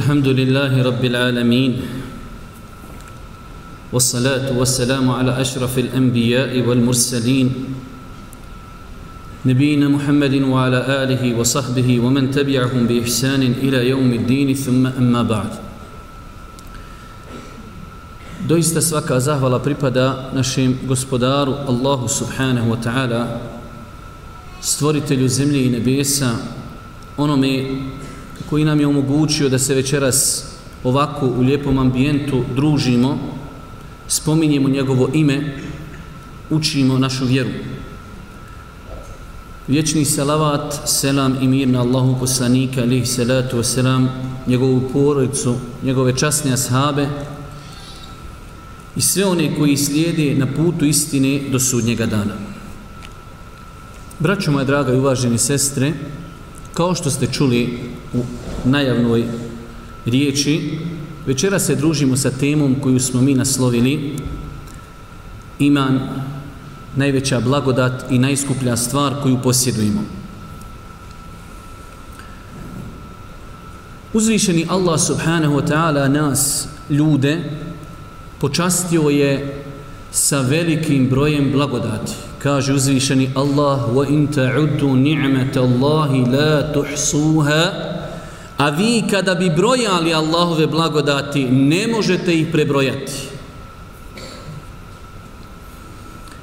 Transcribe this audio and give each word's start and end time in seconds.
الحمد 0.00 0.28
لله 0.28 0.72
رب 0.82 1.04
العالمين 1.04 1.72
والصلاة 3.92 4.48
والسلام 4.56 5.10
على 5.10 5.32
أشرف 5.40 5.78
الأنبياء 5.78 6.56
والمرسلين 6.64 7.48
نبينا 9.44 9.88
محمد 9.88 10.34
وعلى 10.48 10.80
آله 11.04 11.22
وصحبه 11.36 12.00
ومن 12.00 12.30
تبعهم 12.32 12.82
بإحسان 12.88 13.42
إلى 13.60 13.92
يوم 13.92 14.10
الدين 14.12 14.48
ثم 14.56 14.88
أما 14.88 15.22
بعد. 15.22 15.52
Doista 18.48 18.80
svaka 18.80 19.20
zahvala 19.20 19.60
pripada 19.60 20.32
našem 20.32 20.80
gospodaru 20.88 21.68
Allahu 21.68 22.08
subhanahu 22.08 22.72
wa 22.72 22.80
ta'ala 22.80 23.22
stvoritelju 24.64 25.28
zemlje 25.28 25.60
i 25.68 25.70
nebesa 25.76 26.40
onome 27.20 27.52
koji 28.50 28.64
nam 28.64 28.80
je 28.80 28.86
omogućio 28.86 29.48
da 29.48 29.58
se 29.58 29.74
večeras 29.74 30.44
ovako 30.84 31.26
u 31.26 31.40
lijepom 31.40 31.78
ambijentu 31.78 32.44
družimo, 32.56 33.18
spominjemo 34.08 34.68
njegovo 34.68 35.10
ime, 35.14 35.56
učimo 36.50 36.98
našu 36.98 37.24
vjeru. 37.24 37.50
Vječni 39.68 40.04
salavat, 40.04 40.74
selam 40.86 41.36
i 41.40 41.48
mir 41.48 41.68
na 41.68 41.80
Allahu 41.80 42.16
poslanika, 42.20 42.80
alihi 42.80 43.06
salatu 43.06 43.58
wasalam, 43.58 44.06
njegovu 44.46 44.82
porodicu, 44.92 45.54
njegove 45.82 46.16
časne 46.16 46.52
ashabe 46.52 47.08
i 48.96 49.00
sve 49.00 49.24
one 49.24 49.54
koji 49.58 49.76
slijede 49.76 50.34
na 50.34 50.46
putu 50.46 50.84
istine 50.84 51.40
do 51.50 51.58
sudnjega 51.58 52.06
dana. 52.06 52.34
Braćo 54.18 54.50
moja 54.52 54.64
draga 54.64 54.92
i 54.92 54.98
uvaženi 54.98 55.38
sestre, 55.38 55.92
kao 56.74 56.94
što 56.94 57.10
ste 57.10 57.26
čuli 57.26 57.90
u 58.14 58.22
najavnoj 58.64 59.24
riječi, 60.06 60.78
večera 61.26 61.58
se 61.58 61.74
družimo 61.74 62.16
sa 62.16 62.30
temom 62.30 62.76
koju 62.82 63.00
smo 63.00 63.20
mi 63.20 63.34
naslovili 63.34 64.16
iman, 65.58 66.00
najveća 66.96 67.40
blagodat 67.40 68.10
i 68.10 68.18
najskuplja 68.18 68.76
stvar 68.76 69.14
koju 69.22 69.38
posjedujemo. 69.42 70.04
Uzvišeni 74.12 74.66
Allah 74.68 75.00
subhanahu 75.00 75.54
wa 75.54 75.68
ta'ala 75.68 76.08
nas, 76.08 76.68
ljude, 76.90 77.42
počastio 78.38 79.02
je 79.02 79.62
sa 80.12 80.40
velikim 80.40 81.08
brojem 81.08 81.52
blagodati 81.52 82.12
kaže 82.42 82.72
uzvišeni 82.72 83.30
Allah 83.34 83.92
wa 83.92 84.04
تَعُدُّ 84.34 84.80
نِعْمَةَ 84.80 85.54
اللَّهِ 85.56 86.10
لَا 86.24 86.32
la 86.32 86.72
tuhsuha 86.72 87.99
a 88.60 88.68
vi 88.70 89.04
kada 89.10 89.34
bi 89.34 89.50
brojali 89.50 90.14
Allahove 90.14 90.66
blagodati 90.66 91.44
ne 91.44 91.86
možete 91.86 92.34
ih 92.34 92.48
prebrojati. 92.52 93.12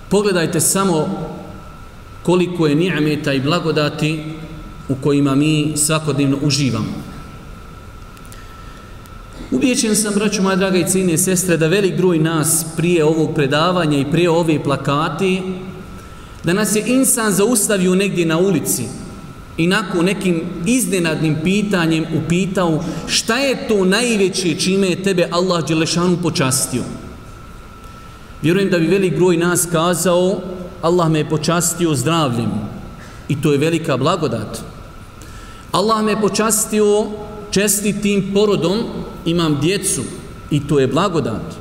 Pogledajte 0.10 0.60
samo 0.60 1.10
koliko 2.24 2.68
je 2.68 2.76
ni'meta 2.76 3.34
i 3.34 3.42
blagodati 3.42 4.24
u 4.90 4.96
kojima 4.96 5.36
mi 5.36 5.74
svakodnevno 5.76 6.38
uživamo. 6.42 6.94
Ubijećen 9.52 9.96
sam, 9.96 10.14
braću 10.14 10.42
moja 10.42 10.56
draga 10.56 10.78
i 10.78 10.88
cijene 10.88 11.18
sestre, 11.18 11.58
da 11.58 11.68
velik 11.68 11.98
broj 11.98 12.20
nas 12.20 12.66
prije 12.78 13.06
ovog 13.06 13.36
predavanja 13.36 13.98
i 13.98 14.12
prije 14.12 14.30
ove 14.30 14.64
plakati 14.64 15.42
da 16.44 16.54
nas 16.54 16.76
je 16.76 16.84
insan 16.88 17.32
zaustavio 17.32 17.96
negdje 17.96 18.26
na 18.26 18.38
ulici 18.38 19.07
i 19.58 19.68
nakon 19.68 20.06
nekim 20.06 20.42
iznenadnim 20.66 21.36
pitanjem 21.44 22.06
upitao 22.18 22.84
šta 23.08 23.38
je 23.38 23.68
to 23.68 23.86
najveće 23.86 24.60
čime 24.60 24.88
je 24.88 25.04
tebe 25.04 25.28
Allah 25.32 25.68
Đelešanu 25.68 26.18
počastio. 26.24 26.84
Vjerujem 28.42 28.70
da 28.70 28.80
bi 28.80 28.88
velik 28.88 29.16
broj 29.16 29.38
nas 29.38 29.68
kazao 29.72 30.42
Allah 30.82 31.10
me 31.10 31.20
je 31.20 31.30
počastio 31.30 31.96
zdravljem 31.96 32.52
i 33.30 33.42
to 33.42 33.52
je 33.52 33.58
velika 33.58 33.98
blagodat. 33.98 34.62
Allah 35.72 36.04
me 36.04 36.12
je 36.12 36.22
počastio 36.22 37.06
čestitim 37.52 38.32
porodom, 38.34 38.80
imam 39.26 39.60
djecu 39.62 40.02
i 40.52 40.68
to 40.68 40.80
je 40.80 40.88
blagodat. 40.88 41.56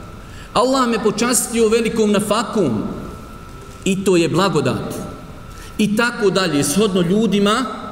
Allah 0.53 0.89
me 0.89 1.05
počastio 1.05 1.69
velikom 1.69 2.13
nafakom 2.13 2.83
i 3.85 4.05
to 4.05 4.17
je 4.17 4.29
blagodat. 4.29 4.95
I 5.79 5.97
tako 5.97 6.31
dalje, 6.31 6.65
shodno 6.65 7.01
ljudima 7.01 7.86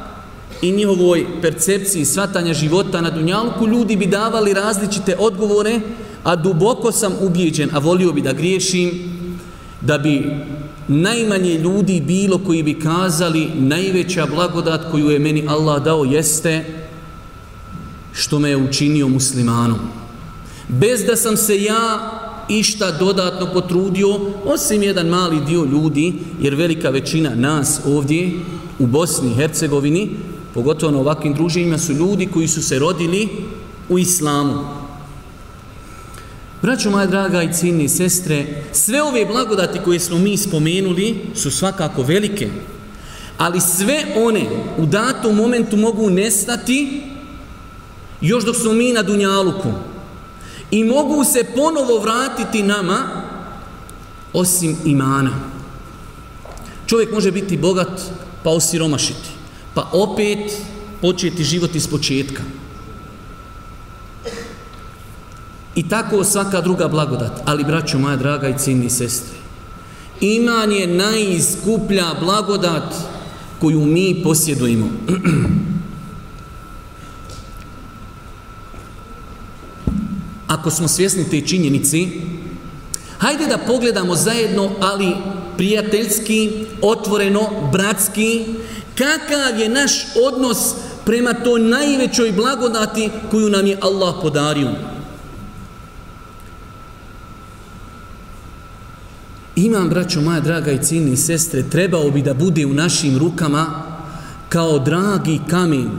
i 0.62 0.72
njihovoj 0.72 1.26
percepciji 1.42 2.04
svatanja 2.04 2.54
života 2.54 3.00
na 3.00 3.10
Dunjalku, 3.10 3.66
ljudi 3.66 3.96
bi 3.96 4.06
davali 4.06 4.52
različite 4.52 5.16
odgovore, 5.18 5.80
a 6.24 6.36
duboko 6.36 6.92
sam 6.92 7.12
ubijeđen, 7.20 7.70
a 7.72 7.78
volio 7.78 8.12
bi 8.12 8.22
da 8.22 8.32
griješim, 8.32 8.90
da 9.80 9.98
bi 9.98 10.30
najmanje 10.88 11.58
ljudi 11.58 12.00
bilo 12.00 12.38
koji 12.38 12.62
bi 12.62 12.80
kazali 12.80 13.48
najveća 13.54 14.26
blagodat 14.26 14.90
koju 14.90 15.10
je 15.10 15.18
meni 15.18 15.44
Allah 15.48 15.84
dao 15.84 16.04
jeste 16.04 16.64
što 18.12 18.38
me 18.38 18.50
je 18.50 18.56
učinio 18.56 19.08
muslimanom. 19.08 19.78
Bez 20.68 21.04
da 21.04 21.16
sam 21.16 21.36
se 21.36 21.62
ja 21.62 22.10
išta 22.48 22.90
dodatno 22.90 23.52
potrudio, 23.52 24.08
osim 24.44 24.82
jedan 24.82 25.06
mali 25.06 25.44
dio 25.46 25.64
ljudi, 25.64 26.12
jer 26.40 26.54
velika 26.54 26.90
većina 26.90 27.34
nas 27.34 27.80
ovdje 27.86 28.32
u 28.78 28.86
Bosni 28.86 29.30
i 29.30 29.34
Hercegovini, 29.34 30.10
pogotovo 30.54 30.92
na 30.92 30.98
ovakvim 30.98 31.34
druženjima, 31.34 31.78
su 31.78 31.92
ljudi 31.92 32.26
koji 32.26 32.48
su 32.48 32.62
se 32.62 32.78
rodili 32.78 33.28
u 33.88 33.98
islamu. 33.98 34.64
Braćo 36.62 36.90
moja 36.90 37.06
draga 37.06 37.42
i 37.42 37.52
ciljni 37.52 37.88
sestre, 37.88 38.62
sve 38.72 39.02
ove 39.02 39.26
blagodati 39.26 39.78
koje 39.84 40.00
smo 40.00 40.18
mi 40.18 40.36
spomenuli 40.36 41.20
su 41.34 41.50
svakako 41.50 42.02
velike, 42.02 42.50
ali 43.38 43.60
sve 43.60 44.04
one 44.16 44.46
u 44.78 44.86
datom 44.86 45.36
momentu 45.36 45.76
mogu 45.76 46.10
nestati 46.10 47.02
još 48.20 48.44
dok 48.44 48.56
smo 48.56 48.72
mi 48.72 48.92
na 48.92 49.02
Dunjaluku 49.02 49.72
i 50.70 50.84
mogu 50.84 51.24
se 51.24 51.44
ponovo 51.54 51.98
vratiti 51.98 52.62
nama 52.62 52.98
osim 54.32 54.76
imana. 54.84 55.30
Čovjek 56.86 57.12
može 57.12 57.30
biti 57.30 57.56
bogat 57.56 58.00
pa 58.42 58.50
osiromašiti, 58.50 59.33
pa 59.74 59.88
opet 59.92 60.52
početi 61.00 61.44
život 61.44 61.74
iz 61.74 61.86
početka. 61.86 62.42
I 65.74 65.88
tako 65.88 66.24
svaka 66.24 66.60
druga 66.60 66.88
blagodat. 66.88 67.42
Ali, 67.44 67.64
braćo 67.64 67.98
moja 67.98 68.16
draga 68.16 68.48
i 68.48 68.58
ciljni 68.58 68.90
sestre, 68.90 69.38
iman 70.20 70.72
je 70.72 70.86
najskuplja 70.86 72.06
blagodat 72.20 72.94
koju 73.60 73.80
mi 73.80 74.20
posjedujemo. 74.22 74.86
ako 80.54 80.70
smo 80.70 80.88
svjesni 80.88 81.30
te 81.30 81.40
činjenici, 81.40 82.08
hajde 83.18 83.46
da 83.46 83.58
pogledamo 83.58 84.14
zajedno, 84.14 84.70
ali 84.80 85.12
prijateljski, 85.56 86.66
otvoreno, 86.82 87.40
bratski, 87.72 88.44
kakav 88.98 89.60
je 89.60 89.68
naš 89.68 90.06
odnos 90.26 90.74
prema 91.04 91.32
toj 91.32 91.60
najvećoj 91.60 92.32
blagodati 92.32 93.10
koju 93.30 93.50
nam 93.50 93.66
je 93.66 93.78
Allah 93.80 94.14
podario. 94.22 94.70
Imam, 99.56 99.88
braćo 99.88 100.20
moja 100.20 100.40
draga 100.40 100.72
i 100.72 100.82
ciljni 100.82 101.16
sestre, 101.16 101.62
trebao 101.70 102.10
bi 102.10 102.22
da 102.22 102.34
bude 102.34 102.66
u 102.66 102.74
našim 102.74 103.18
rukama 103.18 103.66
kao 104.48 104.78
dragi 104.78 105.40
kamen, 105.50 105.90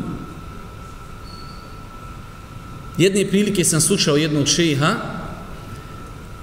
Jedne 2.97 3.27
prilike 3.29 3.63
sam 3.63 3.81
slušao 3.81 4.15
jednog 4.15 4.47
šeha, 4.47 4.95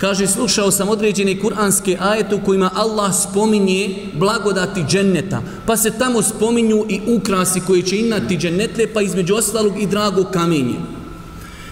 kaže, 0.03 0.27
slušao 0.27 0.71
sam 0.71 0.89
određene 0.89 1.41
kuranske 1.41 1.97
ajete 2.01 2.35
u 2.35 2.45
kojima 2.45 2.71
Allah 2.75 3.13
spominje 3.23 3.97
blagodati 4.15 4.85
dženneta, 4.89 5.43
pa 5.67 5.77
se 5.77 5.91
tamo 5.99 6.23
spominju 6.23 6.87
i 6.89 7.01
ukrasi 7.07 7.61
koje 7.61 7.83
će 7.83 7.99
imati 7.99 8.37
džennetle, 8.37 8.87
pa 8.95 9.03
između 9.03 9.35
ostalog 9.35 9.83
i 9.83 9.87
drago 9.87 10.25
kamenje. 10.25 10.75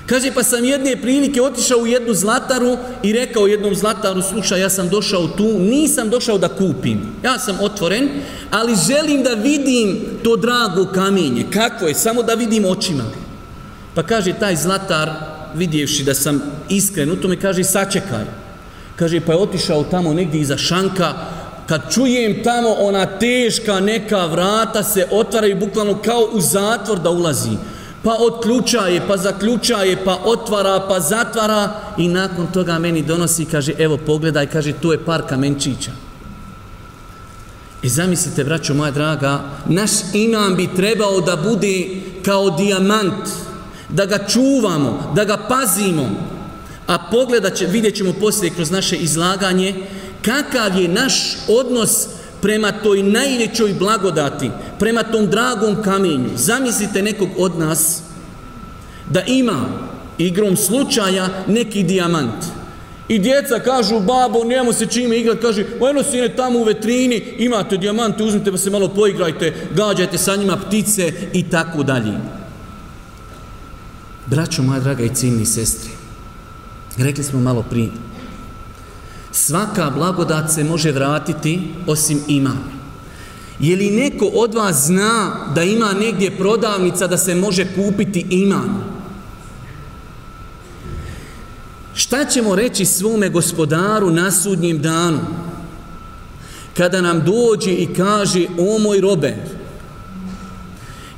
Kaže, 0.07 0.33
pa 0.35 0.43
sam 0.43 0.65
jedne 0.65 0.97
prilike 1.03 1.43
otišao 1.43 1.79
u 1.79 1.87
jednu 1.87 2.15
zlataru 2.15 2.77
i 3.03 3.13
rekao 3.13 3.47
jednom 3.47 3.75
zlataru, 3.75 4.23
slušaj, 4.23 4.61
ja 4.61 4.71
sam 4.71 4.89
došao 4.89 5.27
tu, 5.27 5.59
nisam 5.59 6.11
došao 6.11 6.39
da 6.39 6.49
kupim, 6.49 7.01
ja 7.25 7.39
sam 7.39 7.59
otvoren, 7.61 8.09
ali 8.51 8.77
želim 8.89 9.23
da 9.23 9.35
vidim 9.35 9.99
to 10.23 10.37
drago 10.37 10.87
kamenje. 10.95 11.47
Kako 11.53 11.87
je? 11.87 11.95
Samo 11.95 12.23
da 12.23 12.35
vidim 12.35 12.65
očima. 12.65 13.05
Pa 13.95 14.03
kaže 14.03 14.33
taj 14.33 14.57
zlatar, 14.57 15.30
vidjevši 15.55 16.05
da 16.05 16.15
sam 16.15 16.43
iskren 16.69 17.11
u 17.11 17.17
tome, 17.17 17.37
kaže 17.37 17.65
sačekaj. 17.65 18.25
Kaže 18.97 19.21
pa 19.21 19.33
je 19.33 19.39
otišao 19.39 19.85
tamo 19.85 20.13
negdje 20.13 20.41
iza 20.41 20.57
šanka, 20.57 21.15
kad 21.67 21.95
čujem 21.95 22.45
tamo 22.45 22.69
ona 22.79 23.07
teška 23.07 23.81
neka 23.81 24.27
vrata 24.27 24.83
se 24.83 25.07
otvaraju 25.11 25.57
bukvalno 25.57 25.99
kao 26.05 26.29
u 26.33 26.41
zatvor 26.41 26.99
da 26.99 27.11
ulazi. 27.11 27.57
pa 28.03 28.17
otključaje, 28.21 29.03
pa 29.09 29.17
zaključaje, 29.17 30.05
pa 30.05 30.19
otvara, 30.25 30.87
pa 30.89 31.01
zatvara 31.01 31.69
i 31.99 32.09
nakon 32.09 32.47
toga 32.47 32.79
meni 32.79 33.03
donosi, 33.03 33.45
kaže, 33.45 33.73
evo 33.79 33.97
pogledaj, 34.07 34.47
kaže, 34.47 34.73
tu 34.73 34.93
je 34.93 35.05
par 35.05 35.23
kamenčića. 35.29 35.91
I 37.83 37.89
zamislite, 37.89 38.45
braćo 38.45 38.75
moja 38.75 38.91
draga, 38.91 39.41
naš 39.67 39.91
imam 40.13 40.57
bi 40.57 40.69
trebao 40.77 41.21
da 41.21 41.37
bude 41.37 41.87
kao 42.25 42.51
dijamant, 42.51 43.29
da 43.93 44.07
ga 44.07 44.19
čuvamo, 44.29 45.13
da 45.15 45.25
ga 45.25 45.37
pazimo, 45.37 46.11
a 46.87 46.99
pogledat 47.11 47.55
će, 47.55 47.67
vidjet 47.67 47.97
ćemo 47.97 48.13
poslije 48.21 48.51
kroz 48.55 48.71
naše 48.71 48.97
izlaganje, 48.97 49.75
kakav 50.23 50.81
je 50.81 50.89
naš 50.89 51.37
odnos 51.49 52.07
prema 52.43 52.73
toj 52.73 53.03
najvećoj 53.03 53.75
blagodati, 53.79 54.51
prema 54.79 55.03
tom 55.03 55.27
dragom 55.27 55.83
kamenju. 55.83 56.29
Zamislite 56.37 57.03
nekog 57.03 57.29
od 57.39 57.59
nas 57.59 58.03
da 59.11 59.23
ima 59.23 59.67
igrom 60.19 60.57
slučaja 60.57 61.29
neki 61.47 61.83
dijamant. 61.83 62.45
I 63.09 63.19
djeca 63.19 63.59
kažu, 63.59 64.01
babo, 64.01 64.45
njemu 64.45 64.73
se 64.73 64.87
čime 64.87 65.17
igrat, 65.19 65.39
kaže, 65.43 65.65
eno 65.91 66.03
sine, 66.03 66.29
tamo 66.29 66.59
u 66.59 66.65
vetrini, 66.65 67.35
imate 67.39 67.77
dijamante, 67.77 68.23
uzmite 68.23 68.53
pa 68.53 68.59
se 68.59 68.71
malo 68.71 68.89
poigrajte, 68.89 69.55
gađajte 69.75 70.19
sa 70.19 70.37
njima 70.37 70.57
ptice 70.57 71.13
i 71.33 71.51
tako 71.51 71.83
dalje. 71.83 72.40
Braćo 74.27 74.63
moja 74.63 74.81
draga 74.81 75.03
i 75.03 75.15
ciljni 75.15 75.47
sestri, 75.47 75.91
rekli 76.97 77.25
smo 77.25 77.41
malo 77.41 77.63
prije, 77.63 77.91
svaka 79.33 79.91
blagodat 79.91 80.53
se 80.53 80.65
može 80.65 80.93
vratiti 80.93 81.61
osim 81.87 82.21
ima. 82.29 82.53
Je 83.61 83.77
li 83.77 83.91
neko 83.91 84.27
od 84.27 84.55
vas 84.55 84.87
zna 84.87 85.47
da 85.55 85.63
ima 85.63 85.93
negdje 85.93 86.37
prodavnica 86.37 87.07
da 87.07 87.19
se 87.19 87.35
može 87.35 87.75
kupiti 87.75 88.27
iman? 88.31 88.85
Šta 91.95 92.25
ćemo 92.25 92.55
reći 92.55 92.85
svome 92.85 93.29
gospodaru 93.29 94.11
na 94.11 94.31
sudnjem 94.31 94.83
danu? 94.83 95.19
Kada 96.77 97.01
nam 97.01 97.25
dođe 97.25 97.71
i 97.73 97.95
kaže, 97.95 98.47
o 98.59 98.79
moj 98.79 99.01
robe, 99.01 99.37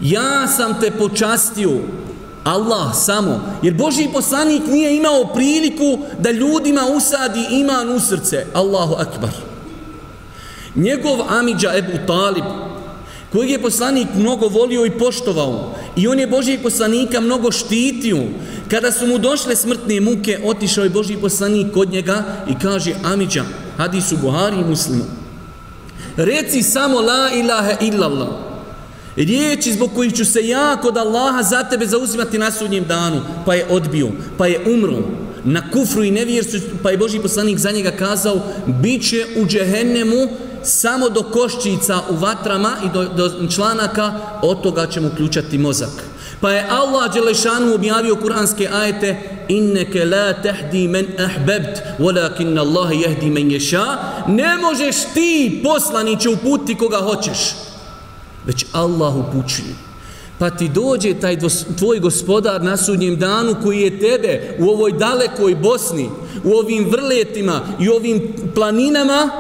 ja 0.01 0.47
sam 0.49 0.81
te 0.81 0.91
počastio, 0.91 1.71
Allah 2.45 2.95
samo. 2.95 3.41
Jer 3.63 3.75
Boži 3.75 4.09
poslanik 4.13 4.63
nije 4.67 4.97
imao 4.97 5.25
priliku 5.35 5.99
da 6.19 6.31
ljudima 6.31 6.83
usadi 6.97 7.47
iman 7.51 7.91
u 7.97 8.01
srce. 8.01 8.47
Allahu 8.55 8.95
akbar. 8.95 9.31
Njegov 10.75 11.19
Amidža 11.29 11.73
Ebu 11.77 12.07
Talib, 12.07 12.45
kojeg 13.33 13.51
je 13.51 13.63
poslanik 13.63 14.09
mnogo 14.15 14.49
volio 14.49 14.87
i 14.87 14.91
poštovao, 14.91 15.75
i 15.97 16.09
on 16.09 16.19
je 16.19 16.27
Božijeg 16.27 16.63
poslanika 16.63 17.21
mnogo 17.21 17.53
štitio, 17.53 18.19
kada 18.71 18.93
su 18.93 19.07
mu 19.07 19.19
došle 19.19 19.57
smrtne 19.57 20.01
muke, 20.01 20.41
otišao 20.45 20.85
je 20.85 20.91
Božiji 20.91 21.17
poslanik 21.17 21.73
kod 21.73 21.91
njega 21.93 22.25
i 22.49 22.55
kaže 22.63 22.95
Amidža, 23.05 23.45
hadisu 23.77 24.17
Buhari 24.17 24.57
i 24.57 24.65
muslimu, 24.65 25.05
reci 26.17 26.63
samo 26.63 27.01
la 27.01 27.31
ilaha 27.35 27.73
illallah, 27.81 28.29
riječi 29.17 29.73
zbog 29.73 29.91
kojih 29.95 30.15
ću 30.15 30.25
se 30.25 30.49
ja 30.49 30.77
kod 30.83 30.97
Allaha 30.97 31.43
za 31.43 31.63
tebe 31.63 31.87
zauzimati 31.87 32.39
na 32.39 32.51
sudnjem 32.51 32.85
danu, 32.85 33.21
pa 33.47 33.55
je 33.55 33.67
odbio, 33.71 34.09
pa 34.39 34.47
je 34.47 34.61
umro. 34.75 34.99
Na 35.45 35.71
kufru 35.71 36.05
i 36.05 36.11
nevjerstvu, 36.11 36.61
pa 36.83 36.91
je 36.91 36.97
Boži 36.97 37.19
poslanik 37.19 37.59
za 37.59 37.71
njega 37.71 37.91
kazao, 37.91 38.41
bit 38.67 39.09
će 39.09 39.27
u 39.37 39.47
džehennemu 39.47 40.29
samo 40.63 41.09
do 41.09 41.23
koščica 41.23 42.01
u 42.11 42.15
vatrama 42.15 42.73
i 42.85 42.89
do, 42.95 43.05
do 43.05 43.49
članaka, 43.55 44.13
od 44.43 44.63
toga 44.63 44.87
ćemo 44.87 45.11
ključati 45.17 45.59
mozak. 45.59 46.05
Pa 46.41 46.51
je 46.51 46.67
Allah 46.71 47.15
Đelešanu 47.15 47.75
objavio 47.75 48.17
kuranske 48.17 48.69
ajete 48.73 49.17
inneke 49.49 50.05
la 50.05 50.33
tehdi 50.33 50.89
men 50.89 51.07
ahbebt 51.19 51.83
walakin 51.99 52.59
Allah 52.59 52.91
jehdi 52.93 53.31
men 53.31 53.51
ješa. 53.51 53.85
Ne 54.27 54.57
možeš 54.57 54.97
ti 55.15 55.61
poslaniće 55.65 56.29
uputi 56.29 56.75
koga 56.75 56.97
hoćeš 56.97 57.39
već 58.47 58.67
Allah 58.73 59.15
upućuje. 59.17 59.75
Pa 60.39 60.51
ti 60.51 60.69
dođe 60.69 61.15
taj 61.15 61.39
tvoj 61.79 61.99
gospodar 61.99 62.63
na 62.63 62.77
sudnjem 62.77 63.17
danu 63.17 63.55
koji 63.63 63.81
je 63.81 63.99
tebe 63.99 64.57
u 64.59 64.69
ovoj 64.69 64.93
dalekoj 64.93 65.55
Bosni, 65.55 66.09
u 66.45 66.53
ovim 66.53 66.91
vrletima 66.91 67.61
i 67.81 67.89
ovim 67.89 68.33
planinama 68.55 69.31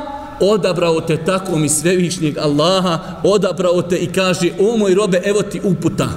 odabrao 0.41 1.01
te 1.01 1.25
tako 1.25 1.59
mi 1.59 1.69
svevišnjeg 1.69 2.39
Allaha, 2.39 2.99
odabrao 3.25 3.83
te 3.83 3.97
i 3.97 4.13
kaže 4.13 4.51
o 4.61 4.77
moj 4.77 4.95
robe, 4.95 5.23
evo 5.25 5.43
ti 5.43 5.61
uputa. 5.65 6.09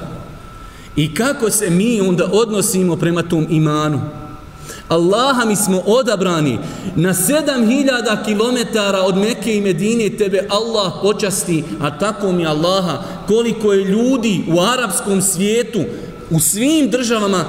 I 0.96 1.14
kako 1.14 1.50
se 1.50 1.70
mi 1.70 2.02
onda 2.02 2.30
odnosimo 2.32 2.96
prema 2.96 3.24
tom 3.24 3.48
imanu? 3.50 4.02
Allaha 4.88 5.46
mi 5.46 5.56
smo 5.56 5.82
odabrani 5.86 6.60
na 6.96 7.14
7000 7.14 8.24
km 8.26 8.78
od 9.06 9.18
Mekke 9.18 9.56
i 9.56 9.62
Medine 9.62 10.10
tebe 10.10 10.48
Allah 10.50 10.94
počasti, 11.02 11.64
a 11.82 12.00
tako 12.00 12.32
mi 12.32 12.46
Allaha 12.46 13.04
koliko 13.28 13.74
je 13.74 13.86
ljudi 13.86 14.44
u 14.48 14.60
arapskom 14.62 15.22
svijetu, 15.22 15.82
u 16.30 16.40
svim 16.40 16.90
državama 16.90 17.46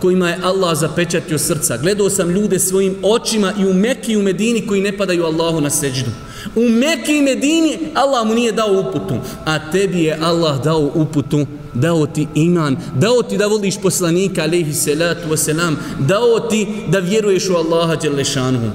kojima 0.00 0.28
je 0.28 0.38
Allah 0.42 0.78
zapečatio 0.78 1.38
srca. 1.38 1.76
Gledao 1.76 2.10
sam 2.10 2.30
ljude 2.30 2.58
svojim 2.58 2.96
očima 3.02 3.52
i 3.58 3.66
u 3.66 3.74
Mekke 3.74 4.12
i 4.12 4.16
u 4.16 4.22
Medini 4.22 4.66
koji 4.66 4.82
ne 4.82 4.96
padaju 4.96 5.24
Allahu 5.24 5.60
na 5.60 5.70
seđdu. 5.70 6.10
U 6.56 6.68
Mekke 6.68 7.18
i 7.18 7.22
Medini 7.22 7.78
Allah 7.94 8.26
mu 8.26 8.34
nije 8.34 8.52
dao 8.52 8.80
uputu, 8.80 9.14
a 9.44 9.70
tebi 9.70 10.02
je 10.02 10.18
Allah 10.22 10.64
dao 10.64 10.90
uputu 10.94 11.46
dao 11.74 12.06
ti 12.06 12.26
iman, 12.34 12.76
dao 12.94 13.22
ti 13.22 13.38
da 13.38 13.46
voliš 13.46 13.80
poslanika, 13.82 14.42
alaihi 14.42 14.74
salatu 14.74 15.28
wasalam, 15.30 15.74
dao 15.98 16.40
ti 16.50 16.66
da 16.88 16.98
vjeruješ 16.98 17.48
u 17.48 17.54
Allaha 17.54 17.96
Đelešanu. 17.96 18.70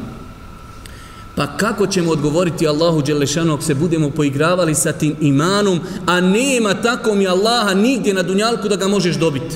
Pa 1.35 1.57
kako 1.57 1.87
ćemo 1.87 2.11
odgovoriti 2.11 2.67
Allahu 2.67 3.01
Đelešanu 3.01 3.53
ako 3.53 3.63
se 3.63 3.75
budemo 3.75 4.09
poigravali 4.09 4.75
sa 4.75 4.91
tim 4.91 5.15
imanom, 5.21 5.79
a 6.05 6.21
nema 6.21 6.73
tako 6.73 7.15
mi 7.15 7.27
Allaha 7.27 7.73
nigdje 7.73 8.13
na 8.13 8.23
dunjalku 8.23 8.67
da 8.67 8.75
ga 8.75 8.87
možeš 8.87 9.15
dobiti. 9.15 9.55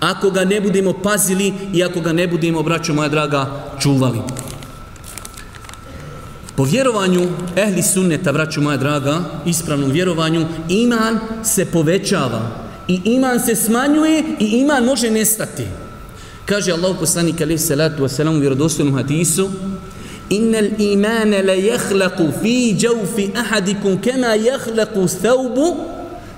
Ako 0.00 0.30
ga 0.30 0.44
ne 0.44 0.60
budemo 0.60 0.92
pazili 0.92 1.52
i 1.74 1.84
ako 1.84 2.00
ga 2.00 2.12
ne 2.12 2.28
budemo, 2.28 2.62
braćo 2.62 2.94
moja 2.94 3.08
draga, 3.08 3.46
čuvali. 3.80 4.18
Po 6.58 6.64
vjerovanju 6.64 7.28
ehli 7.56 7.82
sunneta, 7.82 8.32
braću 8.32 8.60
moja 8.60 8.76
draga, 8.76 9.24
ispravnom 9.46 9.90
vjerovanju, 9.90 10.46
iman 10.68 11.18
se 11.44 11.66
povećava 11.66 12.40
i 12.88 13.00
iman 13.04 13.40
se 13.40 13.56
smanjuje 13.56 14.24
i 14.40 14.44
iman 14.44 14.84
može 14.84 15.10
nestati. 15.10 15.64
Kaže 16.44 16.72
Allah 16.72 16.96
poslanik 17.00 17.40
alaihi 17.40 17.58
salatu 17.58 18.02
wasalam 18.02 18.36
u 18.36 18.40
vjerodostojnom 18.40 18.94
hadisu 18.94 19.50
Innal 20.30 20.68
imana 20.78 21.42
la 21.42 21.54
yakhlaqu 21.54 22.32
fi 22.42 22.76
jawfi 22.80 23.30
ahadikum 23.36 24.00
kama 24.02 24.26
yakhlaqu 24.36 25.08
thawbu 25.22 25.76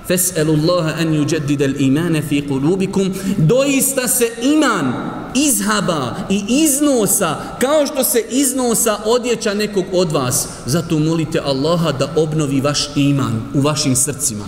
fas'alu 0.07 0.53
Allaha 0.53 1.01
an 1.01 1.13
yujaddida 1.13 1.65
al-iman 1.65 2.21
fi 2.29 2.41
qulubikum 2.41 3.13
doista 3.37 4.07
se 4.07 4.29
iman 4.41 4.93
izhaba 5.35 6.15
i 6.29 6.43
iznosa 6.47 7.37
kao 7.61 7.87
što 7.87 8.03
se 8.03 8.25
iznosa 8.29 8.97
odjeća 9.05 9.53
nekog 9.53 9.85
od 9.93 10.11
vas 10.11 10.47
zato 10.65 10.99
molite 10.99 11.39
Allaha 11.39 11.91
da 11.91 12.13
obnovi 12.15 12.61
vaš 12.61 12.89
iman 12.95 13.41
u 13.53 13.61
vašim 13.61 13.95
srcima 13.95 14.45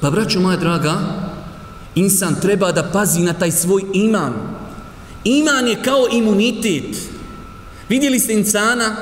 Pa 0.00 0.10
braćo 0.10 0.40
moja 0.40 0.56
draga, 0.56 0.94
insan 1.94 2.34
treba 2.40 2.72
da 2.72 2.90
pazi 2.92 3.20
na 3.20 3.32
taj 3.32 3.50
svoj 3.50 3.82
iman. 3.94 4.32
Iman 5.24 5.68
je 5.68 5.82
kao 5.84 6.06
imunitet. 6.12 6.96
Vidjeli 7.88 8.18
ste 8.18 8.32
insana 8.32 8.96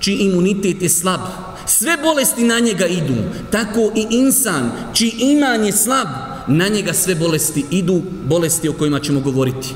čiji 0.00 0.16
imunitet 0.16 0.82
je 0.82 0.88
slab. 0.88 1.20
Sve 1.66 1.96
bolesti 2.02 2.44
na 2.44 2.58
njega 2.58 2.86
idu. 2.86 3.14
Tako 3.50 3.80
i 3.94 4.06
insan 4.10 4.70
čiji 4.92 5.10
iman 5.18 5.64
je 5.64 5.72
slab, 5.72 6.08
na 6.46 6.68
njega 6.68 6.92
sve 6.92 7.14
bolesti 7.14 7.64
idu, 7.70 8.02
bolesti 8.24 8.68
o 8.68 8.72
kojima 8.72 9.00
ćemo 9.00 9.20
govoriti. 9.20 9.74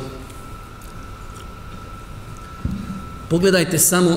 Pogledajte 3.28 3.78
samo, 3.78 4.16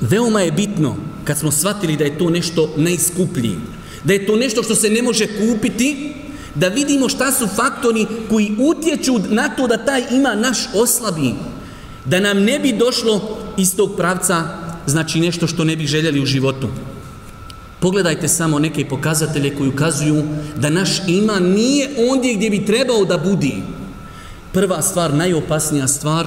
veoma 0.00 0.40
je 0.40 0.52
bitno 0.52 0.96
kad 1.24 1.38
smo 1.38 1.50
shvatili 1.50 1.96
da 1.96 2.04
je 2.04 2.18
to 2.18 2.30
nešto 2.30 2.74
najskuplji, 2.76 3.56
da 4.04 4.12
je 4.12 4.26
to 4.26 4.36
nešto 4.36 4.62
što 4.62 4.74
se 4.74 4.90
ne 4.90 5.02
može 5.02 5.26
kupiti, 5.26 6.14
da 6.54 6.68
vidimo 6.68 7.08
šta 7.08 7.32
su 7.32 7.46
faktori 7.56 8.06
koji 8.28 8.56
utječu 8.58 9.18
na 9.28 9.48
to 9.48 9.66
da 9.66 9.84
taj 9.84 10.02
ima 10.10 10.34
naš 10.34 10.58
oslabi, 10.74 11.34
da 12.04 12.20
nam 12.20 12.38
ne 12.38 12.58
bi 12.58 12.72
došlo 12.72 13.38
iz 13.56 13.76
tog 13.76 13.96
pravca, 13.96 14.44
znači 14.86 15.20
nešto 15.20 15.46
što 15.46 15.64
ne 15.64 15.76
bi 15.76 15.86
željeli 15.86 16.20
u 16.20 16.26
životu. 16.26 16.68
Pogledajte 17.84 18.28
samo 18.28 18.58
neke 18.58 18.84
pokazatelje 18.88 19.56
koji 19.56 19.68
ukazuju 19.68 20.22
da 20.56 20.70
naš 20.70 20.90
iman 21.08 21.42
nije 21.42 21.88
ondje 22.10 22.34
gdje 22.34 22.50
bi 22.50 22.66
trebao 22.66 23.04
da 23.04 23.18
budi. 23.18 23.62
Prva 24.52 24.82
stvar, 24.82 25.14
najopasnija 25.14 25.88
stvar, 25.88 26.26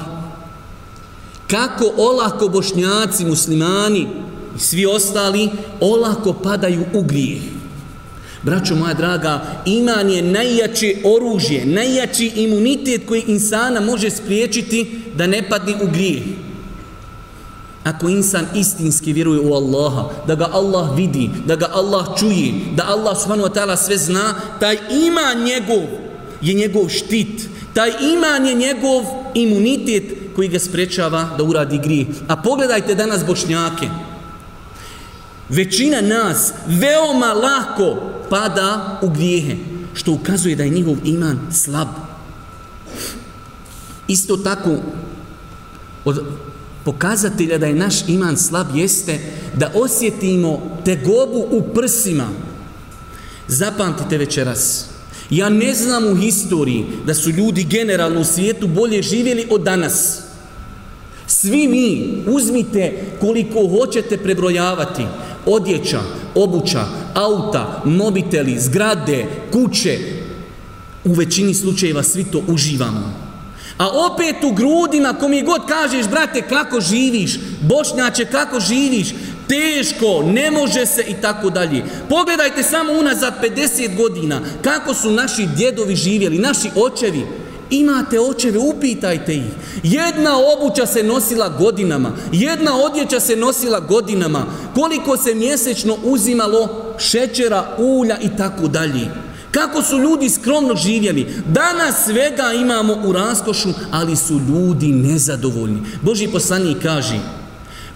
kako 1.48 1.92
olako 1.98 2.48
bošnjaci, 2.48 3.26
muslimani 3.26 4.08
i 4.56 4.60
svi 4.60 4.86
ostali 4.86 5.50
olako 5.80 6.34
padaju 6.34 6.86
u 6.94 7.02
grijeh. 7.02 7.42
Braćo 8.44 8.76
moja 8.76 8.94
draga, 8.94 9.42
iman 9.66 10.10
je 10.10 10.22
najjače 10.22 10.96
oružje, 11.06 11.66
najjači 11.66 12.32
imunitet 12.36 13.02
koji 13.08 13.24
insana 13.28 13.82
može 13.82 14.10
spriječiti 14.10 15.02
da 15.16 15.28
ne 15.28 15.50
padne 15.50 15.76
u 15.84 15.88
grijeh. 15.92 16.24
Ako 17.88 18.10
insan 18.10 18.46
istinski 18.56 19.13
vjeruje 19.13 19.39
u 19.39 19.53
Allaha, 19.53 20.10
da 20.27 20.36
ga 20.36 20.50
Allah 20.51 20.96
vidi, 20.96 21.29
da 21.46 21.56
ga 21.56 21.70
Allah 21.74 22.06
čuje, 22.20 22.53
da 22.75 22.84
Allah 22.88 23.15
subhanahu 23.22 23.48
wa 23.48 23.53
ta'ala 23.53 23.77
sve 23.77 23.98
zna, 23.98 24.36
taj 24.60 24.77
iman 25.08 25.44
njegov 25.44 25.84
je 26.41 26.53
njegov 26.53 26.89
štit, 26.89 27.50
taj 27.74 27.91
iman 28.13 28.46
je 28.46 28.53
njegov 28.53 29.03
imunitet 29.34 30.03
koji 30.36 30.48
ga 30.48 30.60
sprečava 30.60 31.29
da 31.38 31.44
uradi 31.44 31.77
grijeh. 31.77 32.08
A 32.27 32.36
pogledajte 32.36 32.96
danas 32.96 33.25
bošnjake. 33.25 33.89
Većina 35.50 36.01
nas 36.01 36.53
veoma 36.67 37.34
lako 37.34 37.96
pada 38.29 39.00
u 39.01 39.10
grijehe, 39.10 39.56
što 39.94 40.12
ukazuje 40.12 40.56
da 40.56 40.63
je 40.63 40.70
njihov 40.70 40.96
iman 41.03 41.39
slab. 41.51 41.88
Isto 44.08 44.38
tako, 44.38 44.75
od 46.06 46.25
pokazatelja 46.88 47.58
da 47.58 47.65
je 47.65 47.75
naš 47.75 47.96
iman 48.08 48.38
slab 48.38 48.67
jeste 48.75 49.20
da 49.56 49.72
osjetimo 49.75 50.62
tegobu 50.86 51.46
u 51.51 51.62
prsima. 51.74 52.27
Zapamtite 53.48 54.17
večeras. 54.17 54.86
Ja 55.29 55.50
ne 55.50 55.74
znam 55.74 56.08
u 56.08 56.15
historiji 56.15 56.86
da 57.06 57.13
su 57.13 57.29
ljudi 57.29 57.63
generalno 57.63 58.22
u 58.22 58.24
svijetu 58.24 58.67
bolje 58.67 59.01
živjeli 59.01 59.48
od 59.50 59.62
danas. 59.62 60.20
Svi 61.27 61.67
mi 61.67 62.24
uzmite 62.27 63.03
koliko 63.20 63.67
hoćete 63.67 64.17
prebrojavati 64.17 65.03
odjeća, 65.46 66.01
obuća, 66.36 66.86
auta, 67.13 67.82
mobiteli, 67.86 68.60
zgrade, 68.60 69.25
kuće. 69.51 70.00
U 71.06 71.13
većini 71.13 71.53
slučajeva 71.53 72.03
svi 72.03 72.24
to 72.24 72.44
uživamo. 72.48 73.26
A 73.77 73.89
opet 73.89 74.36
u 74.43 74.51
grudima, 74.51 75.13
ko 75.13 75.27
mi 75.27 75.41
god 75.41 75.62
kažeš, 75.67 76.07
brate, 76.07 76.41
kako 76.41 76.81
živiš, 76.81 77.39
bošnjače, 77.62 78.25
kako 78.25 78.60
živiš, 78.60 79.07
teško, 79.48 80.24
ne 80.25 80.51
može 80.51 80.86
se 80.86 81.03
i 81.07 81.13
tako 81.22 81.50
dalje. 81.50 81.84
Pogledajte 82.10 82.63
samo 82.63 82.93
unazad 82.93 83.34
50 83.43 83.98
godina, 83.98 84.41
kako 84.62 84.93
su 84.93 85.12
naši 85.12 85.48
djedovi 85.55 85.96
živjeli, 85.96 86.38
naši 86.38 86.69
očevi. 86.75 87.25
Imate 87.69 88.19
očeve, 88.19 88.60
upitajte 88.60 89.36
ih. 89.36 89.43
Jedna 89.84 90.31
obuća 90.38 90.86
se 90.86 91.03
nosila 91.03 91.50
godinama, 91.50 92.12
jedna 92.31 92.77
odjeća 92.77 93.19
se 93.19 93.36
nosila 93.36 93.79
godinama, 93.79 94.46
koliko 94.75 95.17
se 95.17 95.36
mjesečno 95.36 95.98
uzimalo 96.03 96.93
šećera, 96.98 97.75
ulja 97.77 98.17
i 98.22 98.38
tako 98.38 98.67
dalje. 98.67 99.26
Kako 99.58 99.82
su 99.82 99.98
ljudi 100.00 100.30
skromno 100.30 100.76
živjeli. 100.76 101.28
Danas 101.48 102.06
svega 102.06 102.54
imamo 102.62 102.94
u 103.06 103.12
raskošu, 103.14 103.70
ali 103.92 104.16
su 104.16 104.42
ljudi 104.50 104.88
nezadovoljni. 104.88 105.82
Boži 106.02 106.28
poslanik 106.28 106.78
kaže, 106.84 107.20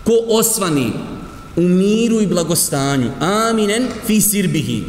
ko 0.03 0.11
osvani 0.27 0.93
u 1.55 1.61
miru 1.61 2.21
i 2.21 2.27
blagostanju, 2.27 3.11
aminen 3.19 3.87
fi 4.07 4.21
sirbihi, 4.21 4.85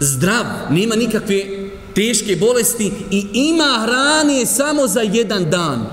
zdrav, 0.00 0.44
nema 0.70 0.94
nikakve 0.94 1.44
teške 1.94 2.36
bolesti 2.36 2.92
i 3.10 3.26
ima 3.32 3.86
hrane 3.86 4.46
samo 4.46 4.86
za 4.86 5.00
jedan 5.00 5.50
dan, 5.50 5.86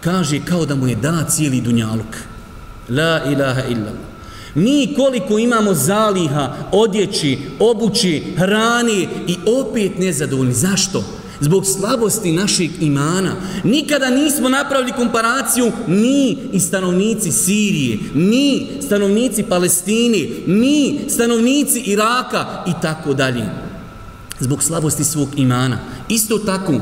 kaže 0.00 0.40
kao 0.44 0.66
da 0.66 0.74
mu 0.74 0.88
je 0.88 0.94
da 0.94 1.24
cijeli 1.28 1.60
dunjaluk. 1.60 2.16
La 2.88 3.24
ilaha 3.32 3.62
illallah. 3.68 4.07
Mi 4.54 4.94
koliko 4.96 5.38
imamo 5.38 5.74
zaliha, 5.74 6.56
odjeći, 6.72 7.38
obući, 7.58 8.22
hrani 8.36 9.08
i 9.26 9.36
opet 9.60 9.98
nezadovoljni. 9.98 10.52
Zašto? 10.52 11.04
Zbog 11.40 11.66
slabosti 11.66 12.32
našeg 12.32 12.70
imana. 12.80 13.34
Nikada 13.64 14.10
nismo 14.10 14.48
napravili 14.48 14.92
komparaciju 14.92 15.72
mi 15.86 16.38
i 16.52 16.60
stanovnici 16.60 17.32
Sirije, 17.32 17.98
mi 18.14 18.66
stanovnici 18.86 19.42
Palestine, 19.42 20.28
mi 20.46 21.00
stanovnici 21.08 21.80
Iraka 21.80 22.64
i 22.66 22.72
tako 22.82 23.14
dalje. 23.14 23.44
Zbog 24.40 24.62
slabosti 24.62 25.04
svog 25.04 25.28
imana. 25.36 25.78
Isto 26.08 26.38
tako, 26.38 26.80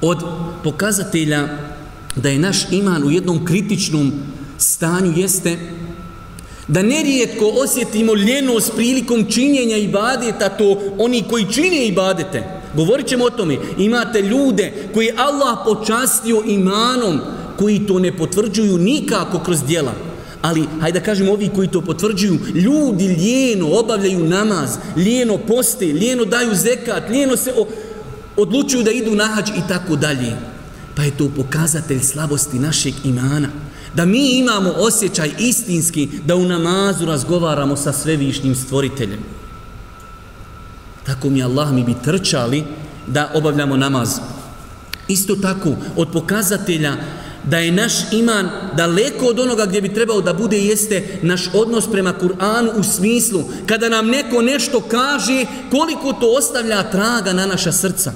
od 0.00 0.24
pokazatelja 0.64 1.48
da 2.16 2.28
je 2.28 2.38
naš 2.38 2.72
iman 2.72 3.04
u 3.04 3.10
jednom 3.10 3.44
kritičnom 3.44 4.12
stanju 4.62 5.12
jeste 5.16 5.58
da 6.68 6.82
nerijetko 6.82 7.44
osjetimo 7.64 8.14
ljenost 8.14 8.72
prilikom 8.76 9.24
činjenja 9.30 9.76
ibadeta, 9.76 10.48
to 10.48 10.80
oni 10.98 11.24
koji 11.30 11.52
čine 11.52 11.86
ibadete. 11.86 12.42
Govorit 12.76 13.06
ćemo 13.06 13.24
o 13.24 13.30
tome. 13.30 13.56
Imate 13.78 14.22
ljude 14.22 14.72
koji 14.94 15.10
Allah 15.16 15.58
počastio 15.64 16.42
imanom, 16.46 17.20
koji 17.58 17.86
to 17.86 17.98
ne 17.98 18.16
potvrđuju 18.16 18.78
nikako 18.78 19.38
kroz 19.38 19.62
djela. 19.62 19.92
Ali, 20.42 20.64
hajde 20.80 20.98
da 20.98 21.04
kažemo, 21.04 21.32
ovi 21.32 21.50
koji 21.54 21.68
to 21.68 21.80
potvrđuju, 21.80 22.38
ljudi 22.54 23.08
lijeno 23.08 23.68
obavljaju 23.68 24.24
namaz, 24.24 24.70
lijeno 24.96 25.38
poste, 25.38 25.84
lijeno 25.84 26.24
daju 26.24 26.54
zekat, 26.54 27.10
lijeno 27.10 27.36
se 27.36 27.52
odlučuju 28.36 28.82
da 28.82 28.90
idu 28.90 29.14
na 29.14 29.26
hađ 29.26 29.48
i 29.48 29.68
tako 29.68 29.96
dalje. 29.96 30.36
Pa 30.96 31.02
je 31.02 31.16
to 31.16 31.30
pokazatelj 31.36 32.00
slabosti 32.00 32.58
našeg 32.58 32.94
imana 33.04 33.48
da 33.94 34.04
mi 34.04 34.38
imamo 34.38 34.70
osjećaj 34.70 35.30
istinski 35.38 36.08
da 36.26 36.36
u 36.36 36.44
namazu 36.44 37.06
razgovaramo 37.06 37.76
sa 37.76 37.92
svevišnjim 37.92 38.54
stvoriteljem. 38.54 39.20
Tako 41.06 41.30
mi 41.30 41.42
Allah 41.42 41.72
mi 41.72 41.84
bi 41.84 41.94
trčali 42.04 42.64
da 43.06 43.30
obavljamo 43.34 43.76
namaz. 43.76 44.10
Isto 45.08 45.36
tako, 45.36 45.70
od 45.96 46.08
pokazatelja 46.12 46.96
da 47.44 47.58
je 47.58 47.72
naš 47.72 47.92
iman 48.12 48.50
daleko 48.76 49.26
od 49.26 49.40
onoga 49.40 49.66
gdje 49.66 49.80
bi 49.80 49.94
trebao 49.94 50.20
da 50.20 50.32
bude 50.32 50.58
jeste 50.58 51.18
naš 51.22 51.48
odnos 51.54 51.90
prema 51.90 52.14
Kur'anu 52.20 52.70
u 52.76 52.82
smislu 52.82 53.44
kada 53.66 53.88
nam 53.88 54.06
neko 54.06 54.42
nešto 54.42 54.80
kaže 54.80 55.46
koliko 55.70 56.12
to 56.12 56.34
ostavlja 56.38 56.90
traga 56.90 57.32
na 57.32 57.46
naša 57.46 57.72
srca. 57.72 58.12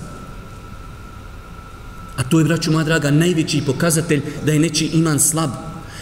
A 2.16 2.22
to 2.22 2.38
je, 2.38 2.44
braću 2.44 2.72
moja 2.72 2.84
draga, 2.84 3.10
najveći 3.10 3.62
pokazatelj 3.66 4.22
da 4.44 4.52
je 4.52 4.58
nečiji 4.58 4.90
iman 4.94 5.20
slab. 5.20 5.50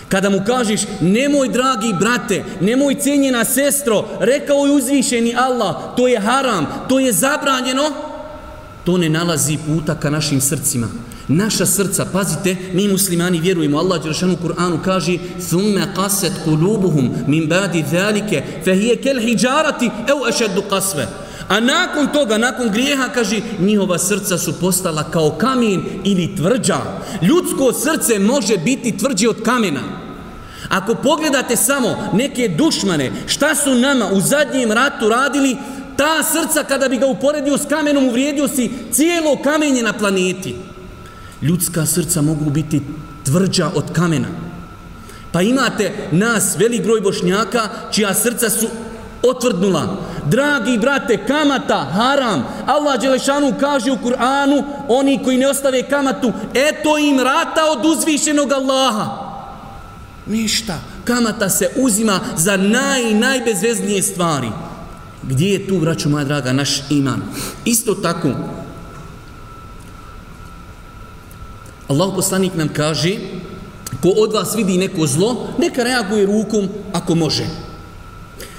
Kada 0.10 0.30
mu 0.30 0.42
kažeš, 0.46 0.82
nemoj 1.02 1.50
dragi 1.50 1.94
brate, 2.00 2.44
nemoj 2.62 2.96
cijenjena 2.96 3.46
sestro, 3.46 4.06
rekao 4.20 4.66
je 4.66 4.72
uzvišeni 4.72 5.36
Allah, 5.36 5.76
to 5.98 6.08
je 6.08 6.20
haram, 6.20 6.68
to 6.90 7.00
je 7.00 7.14
zabranjeno, 7.14 7.92
to 8.84 8.98
ne 8.98 9.10
nalazi 9.10 9.58
puta 9.68 9.96
ka 9.96 10.10
našim 10.10 10.42
srcima. 10.42 10.88
Naša 11.28 11.66
srca, 11.66 12.06
pazite, 12.14 12.56
mi 12.74 12.88
muslimani 12.88 13.40
vjerujemo, 13.40 13.78
Allah 13.78 14.04
Đeršanu 14.04 14.38
Kur'anu 14.38 14.80
kaže 14.86 15.18
ثُمَّ 15.40 15.78
قَسَتْ 15.96 16.32
قُلُوبُهُمْ 16.46 17.26
مِنْ 17.28 17.48
بَعْدِ 17.48 17.86
ذَلِكَ 17.92 18.44
فَهِيَ 18.66 18.96
كَلْ 18.96 19.22
حِجَارَةِ 19.22 19.82
اَوْ 20.10 20.26
أَشَدُّ 20.26 20.60
قَسْوَ 20.60 21.06
A 21.49 21.61
nakon 21.61 22.07
toga, 22.13 22.39
nakon 22.39 22.71
grijeha, 22.71 23.09
kaže, 23.09 23.41
njihova 23.61 23.99
srca 23.99 24.39
su 24.39 24.61
postala 24.61 25.11
kao 25.11 25.31
kamen 25.31 25.83
ili 26.05 26.37
tvrđa. 26.37 26.79
Ljudsko 27.23 27.73
srce 27.73 28.19
može 28.19 28.59
biti 28.59 28.97
tvrđe 28.97 29.29
od 29.29 29.43
kamena. 29.43 29.81
Ako 30.69 30.95
pogledate 30.95 31.57
samo 31.57 31.97
neke 32.13 32.49
dušmane, 32.49 33.13
šta 33.27 33.55
su 33.55 33.75
nama 33.75 34.09
u 34.13 34.21
zadnjem 34.21 34.73
ratu 34.73 35.09
radili, 35.09 35.57
ta 35.97 36.23
srca 36.23 36.65
kada 36.65 36.89
bi 36.89 36.97
ga 36.97 37.07
uporedio 37.07 37.59
s 37.59 37.67
kamenom, 37.69 38.05
uvrijedio 38.05 38.49
si 38.49 38.71
cijelo 38.93 39.37
kamenje 39.43 39.83
na 39.83 39.93
planeti. 39.93 40.57
Ljudska 41.43 41.87
srca 41.87 42.23
mogu 42.23 42.51
biti 42.51 42.83
tvrđa 43.25 43.71
od 43.75 43.93
kamena. 43.93 44.29
Pa 45.33 45.43
imate 45.43 45.93
nas, 46.13 46.57
velik 46.59 46.83
broj 46.83 47.01
bošnjaka, 47.01 47.69
čija 47.93 48.15
srca 48.15 48.51
su 48.51 48.67
otvrdnula. 49.29 49.97
Dragi 50.31 50.79
brate, 50.79 51.27
kamata, 51.27 51.85
haram. 51.85 52.45
Allah 52.67 53.01
Đelešanu 53.01 53.55
kaže 53.61 53.93
u 53.93 53.97
Kur'anu, 53.97 54.65
oni 54.89 55.21
koji 55.25 55.39
ne 55.39 55.49
ostave 55.49 55.83
kamatu, 55.83 56.33
eto 56.55 56.99
im 56.99 57.21
rata 57.21 57.61
od 57.73 57.87
uzvišenog 57.87 58.53
Allaha. 58.53 59.25
Ništa. 60.27 60.79
Kamata 61.05 61.49
se 61.49 61.71
uzima 61.77 62.21
za 62.37 62.57
naj, 62.57 63.15
najbezveznije 63.15 64.03
stvari. 64.03 64.49
Gdje 65.23 65.53
je 65.53 65.69
tu, 65.69 65.79
braću 65.79 66.09
moja 66.09 66.25
draga, 66.25 66.53
naš 66.53 66.83
iman? 66.91 67.23
Isto 67.65 67.95
tako, 67.95 68.29
Allah 71.89 72.13
poslanik 72.15 72.55
nam 72.55 72.69
kaže, 72.69 73.19
ko 74.03 74.09
od 74.09 74.33
vas 74.33 74.55
vidi 74.57 74.79
neko 74.79 75.07
zlo, 75.07 75.49
neka 75.59 75.83
reaguje 75.83 76.27
rukom 76.27 76.69
ako 76.93 77.15
može. 77.15 77.64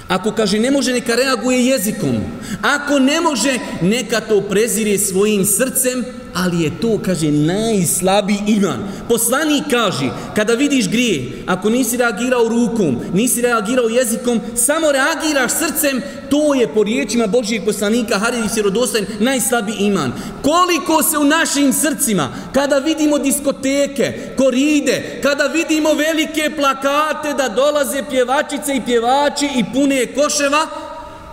Ako 0.07 0.31
kaže 0.31 0.59
ne 0.59 0.71
može, 0.71 0.93
neka 0.93 1.15
reaguje 1.15 1.65
jezikom. 1.65 2.15
Ako 2.61 2.99
ne 2.99 3.21
može, 3.21 3.59
neka 3.81 4.21
to 4.21 4.41
prezire 4.41 4.97
svojim 4.97 5.45
srcem, 5.45 6.05
ali 6.33 6.63
je 6.63 6.71
to, 6.81 6.99
kaže, 7.05 7.31
najslabiji 7.31 8.39
iman. 8.47 8.87
Poslanik 9.09 9.63
kaže, 9.69 10.09
kada 10.35 10.53
vidiš 10.53 10.89
grije, 10.89 11.31
ako 11.45 11.69
nisi 11.69 11.97
reagirao 11.97 12.47
rukom, 12.47 12.99
nisi 13.13 13.41
reagirao 13.41 13.89
jezikom, 13.89 14.41
samo 14.55 14.91
reagiraš 14.91 15.51
srcem, 15.51 16.01
to 16.29 16.53
je 16.53 16.67
po 16.67 16.83
riječima 16.83 17.27
Božijeg 17.27 17.65
poslanika, 17.65 18.17
Haridi 18.17 18.49
Sirodostajn, 18.49 19.05
najslabiji 19.19 19.75
iman. 19.79 20.13
Koliko 20.41 21.03
se 21.03 21.17
u 21.17 21.23
našim 21.23 21.73
srcima, 21.73 22.29
kada 22.53 22.77
vidimo 22.77 23.17
diskoteke, 23.17 24.33
koride, 24.37 25.19
kada 25.23 25.43
vidimo 25.43 25.93
velike 25.93 26.51
plakate 26.55 27.33
da 27.37 27.49
dolaze 27.49 28.03
pjevačice 28.09 28.75
i 28.75 28.81
pjevači 28.85 29.49
i 29.55 29.63
pune 29.73 30.05
koševa, 30.05 30.67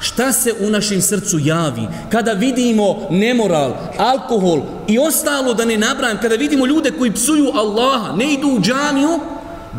šta 0.02 0.32
se 0.32 0.54
u 0.60 0.70
našem 0.70 1.02
srcu 1.02 1.38
javi 1.38 1.82
kada 2.10 2.32
vidimo 2.32 3.06
nemoral, 3.10 3.76
alkohol 3.98 4.62
i 4.88 4.98
ostalo 4.98 5.54
da 5.54 5.64
ne 5.64 5.78
nabrajam, 5.78 6.18
kada 6.22 6.34
vidimo 6.34 6.66
ljude 6.66 6.90
koji 6.90 7.12
psuju 7.12 7.50
Allaha, 7.54 8.16
ne 8.16 8.32
idu 8.32 8.48
u 8.48 8.60
džamiju, 8.60 9.20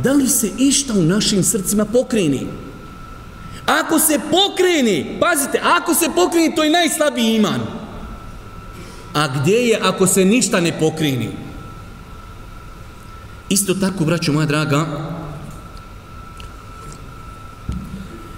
da 0.03 0.11
li 0.11 0.29
se 0.29 0.49
išta 0.57 0.93
u 0.93 1.01
našim 1.01 1.43
srcima 1.43 1.85
pokreni? 1.85 2.47
Ako 3.65 3.99
se 3.99 4.19
pokreni, 4.31 5.17
pazite, 5.19 5.59
ako 5.63 5.93
se 5.93 6.09
pokreni, 6.15 6.55
to 6.55 6.63
je 6.63 6.69
najslabiji 6.69 7.35
iman. 7.35 7.61
A 9.13 9.27
gdje 9.27 9.57
je 9.57 9.79
ako 9.83 10.07
se 10.07 10.25
ništa 10.25 10.59
ne 10.59 10.79
pokreni? 10.79 11.29
Isto 13.49 13.73
tako, 13.73 14.05
braćo 14.05 14.33
moja 14.33 14.45
draga, 14.45 14.85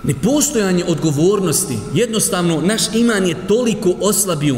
Nepostojanje 0.06 0.84
odgovornosti, 0.88 1.78
jednostavno, 1.94 2.62
naš 2.62 2.82
iman 2.94 3.26
je 3.26 3.48
toliko 3.48 3.96
oslabio 4.02 4.56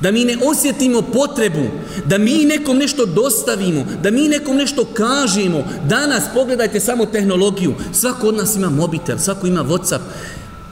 da 0.00 0.10
mi 0.10 0.24
ne 0.24 0.36
osjetimo 0.44 1.02
potrebu, 1.02 1.66
da 2.06 2.18
mi 2.18 2.44
nekom 2.44 2.76
nešto 2.76 3.06
dostavimo, 3.06 3.86
da 4.02 4.10
mi 4.10 4.28
nekom 4.28 4.56
nešto 4.56 4.84
kažemo. 4.84 5.64
Danas, 5.88 6.24
pogledajte 6.34 6.80
samo 6.80 7.06
tehnologiju, 7.06 7.74
svako 7.92 8.28
od 8.28 8.36
nas 8.36 8.56
ima 8.56 8.70
mobitel, 8.70 9.18
svako 9.18 9.46
ima 9.46 9.64
Whatsapp. 9.64 10.00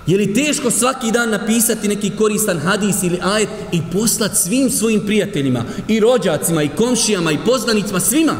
Je 0.07 0.17
li 0.17 0.35
teško 0.35 0.71
svaki 0.71 1.13
dan 1.13 1.31
napisati 1.31 1.89
neki 1.89 2.11
koristan 2.11 2.59
hadis 2.59 3.03
ili 3.03 3.19
ajet 3.23 3.49
i 3.73 3.81
poslati 3.93 4.37
svim 4.37 4.71
svojim 4.71 5.01
prijateljima, 5.07 5.65
i 5.89 6.01
rođacima, 6.01 6.63
i 6.63 6.69
komšijama, 6.69 7.33
i 7.33 7.39
poznanicima, 7.47 8.01
svima? 8.01 8.33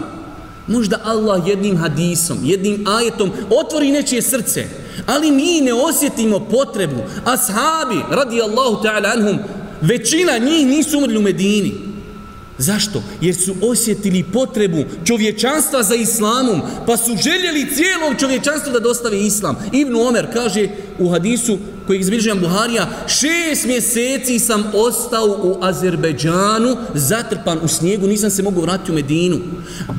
Možda 0.67 1.01
Allah 1.05 1.43
jednim 1.47 1.77
hadisom, 1.77 2.39
jednim 2.43 2.85
ajetom 2.89 3.33
otvori 3.51 3.93
nečije 3.93 4.23
srce, 4.23 4.65
ali 5.07 5.31
mi 5.31 5.61
ne 5.61 5.73
osjetimo 5.73 6.41
potrebu. 6.41 7.03
Ashabi, 7.25 8.01
radi 8.11 8.43
Allahu 8.43 8.83
ta'ala 8.83 9.13
anhum, 9.17 9.39
većina 9.83 10.39
njih 10.39 10.67
nisu 10.67 10.99
umrli 10.99 11.17
u 11.17 11.23
Medini. 11.23 11.93
Zašto? 12.59 13.03
Jer 13.21 13.35
su 13.35 13.55
osjetili 13.63 14.25
potrebu 14.33 14.85
čovječanstva 15.05 15.83
za 15.83 15.95
islamom, 15.95 16.63
pa 16.87 16.97
su 16.97 17.17
željeli 17.17 17.75
cijelom 17.75 18.17
čovječanstvu 18.19 18.73
da 18.73 18.81
dostave 18.81 19.21
islam. 19.21 19.57
Ibn 19.73 19.97
Omer 19.97 20.27
kaže 20.33 20.69
u 20.99 21.09
hadisu 21.09 21.59
koji 21.87 21.99
izbližujem 21.99 22.41
Buharija, 22.41 22.89
šest 23.09 23.67
mjeseci 23.67 24.39
sam 24.39 24.73
ostao 24.75 25.27
u 25.27 25.59
Azerbeđanu, 25.61 26.77
zatrpan 26.95 27.59
u 27.63 27.69
snijegu, 27.69 28.07
nisam 28.07 28.31
se 28.31 28.43
mogu 28.43 28.61
vratiti 28.61 28.93
u 28.93 28.95
Medinu. 28.95 29.41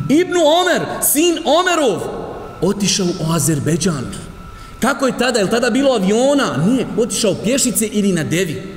Ibn 0.10 0.34
Omer, 0.62 0.82
sin 1.14 1.38
Omerov, 1.46 2.02
otišao 2.62 3.06
u 3.06 3.34
Azerbeđan. 3.34 4.06
Kako 4.80 5.08
je 5.08 5.18
tada? 5.18 5.40
Je 5.40 5.50
tada 5.50 5.70
bilo 5.70 5.92
aviona? 5.94 6.66
Nije, 6.68 6.88
otišao 6.98 7.36
pješice 7.44 7.88
ili 7.88 8.12
na 8.12 8.24
devi. 8.24 8.73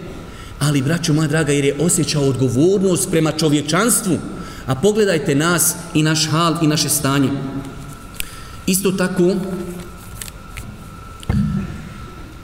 Ali, 0.58 0.82
braćo 0.82 1.12
moja 1.12 1.28
draga, 1.28 1.52
jer 1.52 1.64
je 1.64 1.76
osjećao 1.80 2.22
odgovornost 2.22 3.10
prema 3.10 3.32
čovječanstvu. 3.32 4.18
A 4.66 4.74
pogledajte 4.74 5.34
nas 5.34 5.74
i 5.94 6.02
naš 6.02 6.28
hal 6.30 6.54
i 6.62 6.66
naše 6.66 6.88
stanje. 6.88 7.28
Isto 8.66 8.90
tako, 8.90 9.34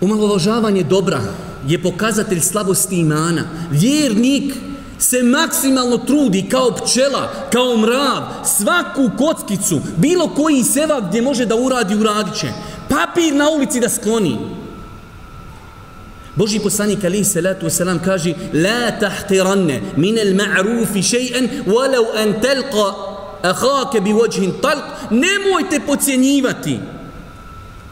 umalovažavanje 0.01 0.83
dobra 0.83 1.21
je 1.69 1.83
pokazatelj 1.83 2.41
slabosti 2.41 2.97
imana. 2.97 3.43
Vjernik 3.71 4.55
se 4.99 5.23
maksimalno 5.23 5.99
trudi 5.99 6.47
kao 6.51 6.71
pčela, 6.71 7.33
kao 7.53 7.77
mrav, 7.77 8.23
svaku 8.45 9.11
kockicu, 9.19 9.81
bilo 9.97 10.29
koji 10.29 10.65
seva 10.65 11.01
gdje 11.01 11.23
može 11.23 11.47
da 11.47 11.57
uradi, 11.57 11.95
uradit 11.95 12.35
će. 12.35 12.49
Papir 12.89 13.35
na 13.35 13.51
ulici 13.51 13.81
da 13.81 13.89
skloni. 13.89 14.39
Boži 16.37 16.61
poslanik 16.61 17.05
alaihi 17.05 17.25
salatu 17.25 17.67
wasalam 17.67 17.99
kaže 18.05 18.35
La 18.53 18.91
tahtiranne 19.01 19.81
min 19.97 20.19
al 20.19 20.35
ma'rufi 20.35 21.03
še'en 21.03 21.49
walau 21.67 22.17
an 22.17 22.41
telqa 22.41 22.89
ahake 23.43 24.01
bi 24.01 24.13
vođhin 24.13 24.53
talq 24.63 25.11
Nemojte 25.11 25.81
pocijenjivati 25.87 26.79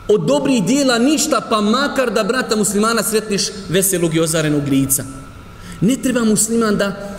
od 0.08 0.26
dobrih 0.26 0.64
dijela 0.64 0.98
ništa 0.98 1.40
pa 1.50 1.60
makar 1.60 2.10
da 2.10 2.24
brata 2.24 2.56
muslimana 2.56 3.02
sretniš 3.02 3.42
veselog 3.68 4.14
i 4.14 4.20
ozarenog 4.20 4.68
lica. 4.68 5.04
Ne 5.80 5.96
treba 5.96 6.24
musliman 6.24 6.76
da 6.76 7.16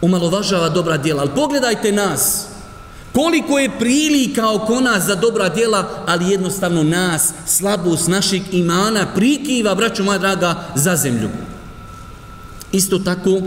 omalovažava 0.00 0.68
dobra 0.68 0.96
dijela. 0.96 1.22
ali 1.22 1.30
pogledajte 1.34 1.92
nas, 1.92 2.46
koliko 3.16 3.58
je 3.58 3.78
prilika 3.78 4.50
oko 4.50 4.80
nas 4.80 5.04
za 5.04 5.14
dobra 5.14 5.48
djela, 5.48 5.88
ali 6.06 6.30
jednostavno 6.30 6.82
nas, 6.82 7.32
slabost 7.46 8.08
našeg 8.08 8.42
imana, 8.52 9.06
prikiva, 9.14 9.74
braću 9.74 10.04
moja 10.04 10.18
draga, 10.18 10.64
za 10.74 10.96
zemlju. 10.96 11.28
Isto 12.72 12.98
tako, 12.98 13.40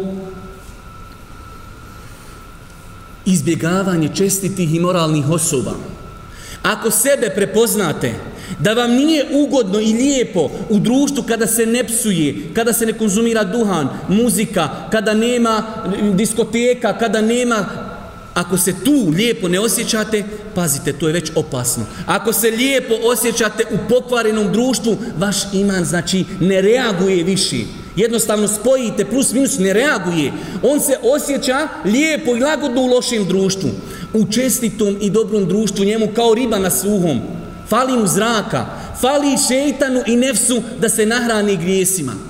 izbjegavanje 3.26 4.10
čestitih 4.16 4.76
i 4.76 4.80
moralnih 4.80 5.30
osoba. 5.30 5.72
Ako 6.64 6.92
sebe 6.92 7.30
prepoznate, 7.36 8.14
da 8.60 8.74
vam 8.74 8.92
nije 8.92 9.26
ugodno 9.34 9.80
i 9.80 9.94
lijepo 9.94 10.50
u 10.70 10.80
društvu 10.80 11.24
kada 11.24 11.48
se 11.48 11.66
ne 11.66 11.84
psuje, 11.84 12.54
kada 12.54 12.74
se 12.74 12.86
ne 12.86 12.94
konzumira 12.94 13.44
duhan, 13.44 13.90
muzika, 14.08 14.70
kada 14.92 15.14
nema 15.14 15.64
diskoteka, 16.14 16.98
kada 16.98 17.22
nema 17.22 17.89
Ako 18.40 18.58
se 18.58 18.74
tu 18.86 19.10
lijepo 19.16 19.48
ne 19.48 19.60
osjećate, 19.60 20.24
pazite, 20.56 20.94
to 20.94 21.08
je 21.08 21.14
već 21.14 21.32
opasno. 21.36 21.86
Ako 22.06 22.34
se 22.34 22.52
lijepo 22.52 22.94
osjećate 23.04 23.64
u 23.72 23.78
pokvarenom 23.90 24.52
društvu, 24.52 24.98
vaš 25.18 25.38
iman 25.54 25.86
znači 25.86 26.26
ne 26.40 26.62
reaguje 26.62 27.24
više. 27.24 27.58
Jednostavno 27.96 28.48
spojite 28.48 29.06
plus 29.06 29.34
minus 29.34 29.60
ne 29.60 29.74
reaguje. 29.74 30.32
On 30.64 30.80
se 30.80 30.98
osjeća 31.04 31.68
lijepo 31.86 32.36
i 32.36 32.40
lagodno 32.40 32.82
u 32.82 32.88
lošem 32.88 33.26
društvu. 33.28 33.70
U 34.14 34.26
čestitom 34.32 34.98
i 35.02 35.10
dobrom 35.10 35.48
društvu 35.48 35.86
njemu 35.86 36.08
kao 36.16 36.34
riba 36.34 36.60
na 36.60 36.70
suhom 36.70 37.22
fali 37.70 37.98
mu 37.98 38.08
zraka, 38.08 38.66
fali 39.02 39.38
šeitanu 39.48 40.02
i 40.08 40.16
nefsu 40.16 40.62
da 40.82 40.90
se 40.90 41.06
nahrani 41.06 41.58
grijesima. 41.58 42.29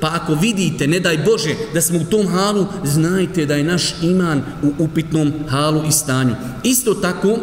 Pa 0.00 0.10
ako 0.14 0.34
vidite, 0.34 0.86
ne 0.86 1.00
daj 1.00 1.18
Bože, 1.18 1.54
da 1.74 1.80
smo 1.80 1.98
u 1.98 2.04
tom 2.04 2.28
halu, 2.28 2.66
znajte 2.84 3.46
da 3.46 3.54
je 3.54 3.64
naš 3.64 3.94
iman 4.02 4.42
u 4.62 4.72
upitnom 4.78 5.32
halu 5.48 5.82
i 5.88 5.92
stanju. 5.92 6.34
Isto 6.62 6.94
tako, 6.94 7.38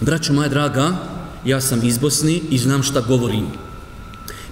braćo 0.00 0.32
moja 0.32 0.48
draga, 0.48 0.92
ja 1.44 1.60
sam 1.60 1.80
iz 1.84 1.98
Bosni 1.98 2.42
i 2.50 2.58
znam 2.58 2.82
šta 2.82 3.00
govorim. 3.00 3.46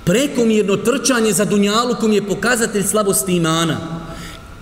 Prekomjerno 0.05 0.77
trčanje 0.77 1.33
za 1.33 1.45
Dunjalukom 1.45 2.13
je 2.13 2.27
pokazatelj 2.27 2.83
slabosti 2.83 3.37
imana. 3.37 3.77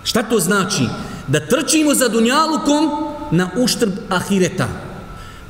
Šta 0.05 0.23
to 0.23 0.41
znači? 0.41 0.83
Da 1.27 1.41
trčimo 1.41 1.95
za 1.95 2.09
Dunjalukom 2.09 2.91
na 3.31 3.51
uštrb 3.57 3.93
ahireta. 4.09 4.69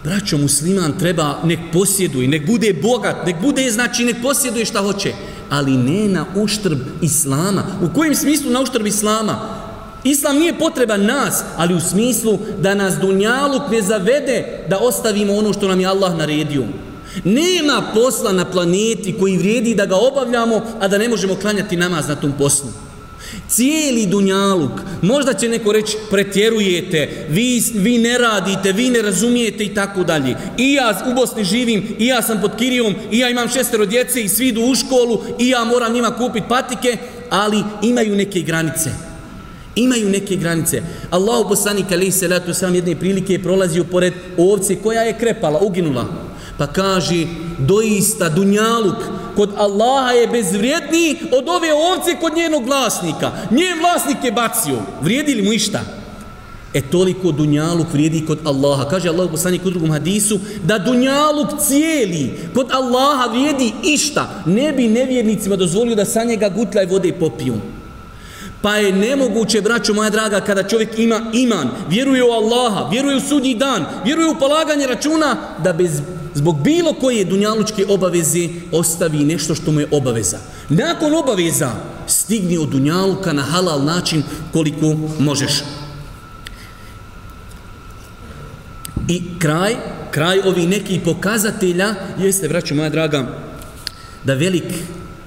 Braćo, 0.05 0.39
musliman 0.39 0.99
treba, 0.99 1.39
nek 1.45 1.59
posjeduje, 1.73 2.29
nek 2.29 2.47
bude 2.47 2.73
bogat, 2.83 3.27
nek 3.27 3.37
bude, 3.43 3.71
znači, 3.71 4.05
nek 4.05 4.17
posjeduje 4.23 4.65
šta 4.65 4.81
hoće, 4.81 5.13
ali 5.51 5.77
ne 5.77 6.09
na 6.09 6.27
uštrb 6.37 6.79
Islama. 7.03 7.65
U 7.83 7.95
kojem 7.95 8.15
smislu 8.15 8.51
na 8.51 8.61
uštrb 8.61 8.87
Islama? 8.87 9.39
Islam 10.05 10.39
nije 10.39 10.59
potreban 10.59 11.05
nas, 11.05 11.43
ali 11.57 11.75
u 11.75 11.81
smislu 11.81 12.39
da 12.59 12.75
nas 12.75 12.95
dunjaluk 12.95 13.63
ne 13.71 13.83
zavede 13.83 14.65
da 14.69 14.79
ostavimo 14.79 15.37
ono 15.37 15.53
što 15.53 15.69
nam 15.69 15.81
je 15.81 15.87
Allah 15.87 16.17
naredio. 16.17 16.65
Nema 17.25 17.83
posla 17.95 18.33
na 18.33 18.45
planeti 18.45 19.15
koji 19.21 19.39
vrijedi 19.39 19.75
da 19.75 19.87
ga 19.87 19.97
obavljamo, 19.97 20.63
a 20.81 20.89
da 20.89 20.99
ne 20.99 21.09
možemo 21.09 21.35
klanjati 21.35 21.77
namaz 21.77 22.09
na 22.09 22.15
tom 22.15 22.33
poslu 22.39 22.88
cijeli 23.49 24.07
dunjaluk, 24.07 24.71
možda 25.03 25.35
će 25.35 25.49
neko 25.49 25.73
reći 25.73 25.97
pretjerujete, 26.11 27.27
vi, 27.29 27.63
vi 27.75 27.99
ne 27.99 28.19
radite, 28.19 28.73
vi 28.73 28.91
ne 28.91 29.03
razumijete 29.03 29.65
i 29.65 29.75
tako 29.75 30.05
dalje. 30.05 30.37
I 30.59 30.73
ja 30.73 31.03
u 31.11 31.15
Bosni 31.15 31.45
živim, 31.45 31.97
i 31.99 32.07
ja 32.07 32.23
sam 32.23 32.41
pod 32.41 32.57
Kirijom, 32.59 32.95
i 33.11 33.19
ja 33.19 33.29
imam 33.29 33.49
šestero 33.49 33.87
djece 33.87 34.23
i 34.23 34.29
svi 34.29 34.49
idu 34.49 34.61
u 34.61 34.75
školu, 34.75 35.23
i 35.39 35.49
ja 35.49 35.65
moram 35.65 35.93
njima 35.93 36.11
kupiti 36.11 36.47
patike, 36.49 36.97
ali 37.31 37.63
imaju 37.83 38.17
neke 38.17 38.41
granice. 38.41 38.91
Imaju 39.77 40.09
neke 40.09 40.37
granice. 40.37 40.83
Allahu 41.11 41.49
poslanik 41.49 41.93
alaihi 41.93 42.13
salatu 42.13 42.55
sam 42.55 42.75
jedne 42.75 42.97
prilike 42.97 43.33
je 43.33 43.43
prolazio 43.43 43.85
pored 43.85 44.13
ovce 44.37 44.77
koja 44.77 45.03
je 45.03 45.19
krepala, 45.19 45.59
uginula. 45.61 46.28
Pa 46.59 46.67
kaže, 46.67 47.27
doista 47.59 48.29
dunjaluk 48.29 48.97
kod 49.37 49.51
Allaha 49.57 50.13
je 50.13 50.27
bezvrijedniji 50.27 51.17
od 51.33 51.49
ove 51.49 51.73
ovce 51.73 52.17
kod 52.21 52.37
njenog 52.37 52.67
vlasnika. 52.67 53.33
Njen 53.51 53.79
vlasnik 53.81 54.25
je 54.25 54.33
bacio. 54.33 54.79
Vrijedi 55.01 55.35
li 55.35 55.43
mu 55.43 55.53
išta? 55.53 55.81
E 56.75 56.81
toliko 56.81 57.33
dunjaluk 57.33 57.87
vrijedi 57.93 58.27
kod 58.27 58.39
Allaha. 58.45 58.89
Kaže 58.89 59.09
Allah 59.09 59.27
u 59.27 59.31
poslaniku 59.31 59.69
u 59.69 59.71
drugom 59.71 59.91
hadisu 59.91 60.41
da 60.65 60.79
dunjaluk 60.79 61.49
cijeli 61.67 62.39
kod 62.55 62.67
Allaha 62.71 63.27
vrijedi 63.31 63.73
išta. 63.83 64.43
Ne 64.47 64.73
bi 64.73 64.89
nevjernicima 64.89 65.57
dozvolio 65.57 65.95
da 65.95 66.05
sa 66.05 66.25
njega 66.25 66.49
gutlaj 66.49 66.85
i 66.85 66.89
vode 66.89 67.13
popiju. 67.13 67.55
Pa 68.63 68.77
je 68.77 68.93
nemoguće, 68.93 69.61
braćo 69.61 69.95
moja 69.95 70.11
draga, 70.11 70.41
kada 70.41 70.63
čovjek 70.63 70.99
ima 70.99 71.21
iman, 71.33 71.71
vjeruje 71.89 72.25
u 72.25 72.31
Allaha, 72.31 72.89
vjeruje 72.91 73.17
u 73.17 73.21
sudnji 73.21 73.55
dan, 73.55 73.85
vjeruje 74.05 74.29
u 74.29 74.39
polaganje 74.39 74.87
računa, 74.87 75.37
da 75.65 75.73
bez, 75.73 76.03
zbog 76.39 76.63
bilo 76.63 76.93
koje 76.93 77.25
dunjalučke 77.25 77.87
obaveze 77.89 78.49
ostavi 78.73 79.25
nešto 79.25 79.55
što 79.55 79.73
mu 79.73 79.81
je 79.81 79.89
obaveza. 79.91 80.39
Nakon 80.69 81.15
obaveza 81.15 81.71
stigni 82.07 82.59
od 82.59 82.69
dunjaluka 82.69 83.33
na 83.33 83.43
halal 83.43 83.85
način 83.85 84.23
koliko 84.53 84.95
možeš. 85.19 85.63
I 89.09 89.23
kraj, 89.39 89.77
kraj 90.11 90.41
ovih 90.41 90.69
nekih 90.69 91.01
pokazatelja 91.05 91.95
jeste, 92.19 92.49
vraću 92.49 92.75
moja 92.75 92.91
draga, 92.91 93.27
da 94.25 94.35
velik 94.35 94.65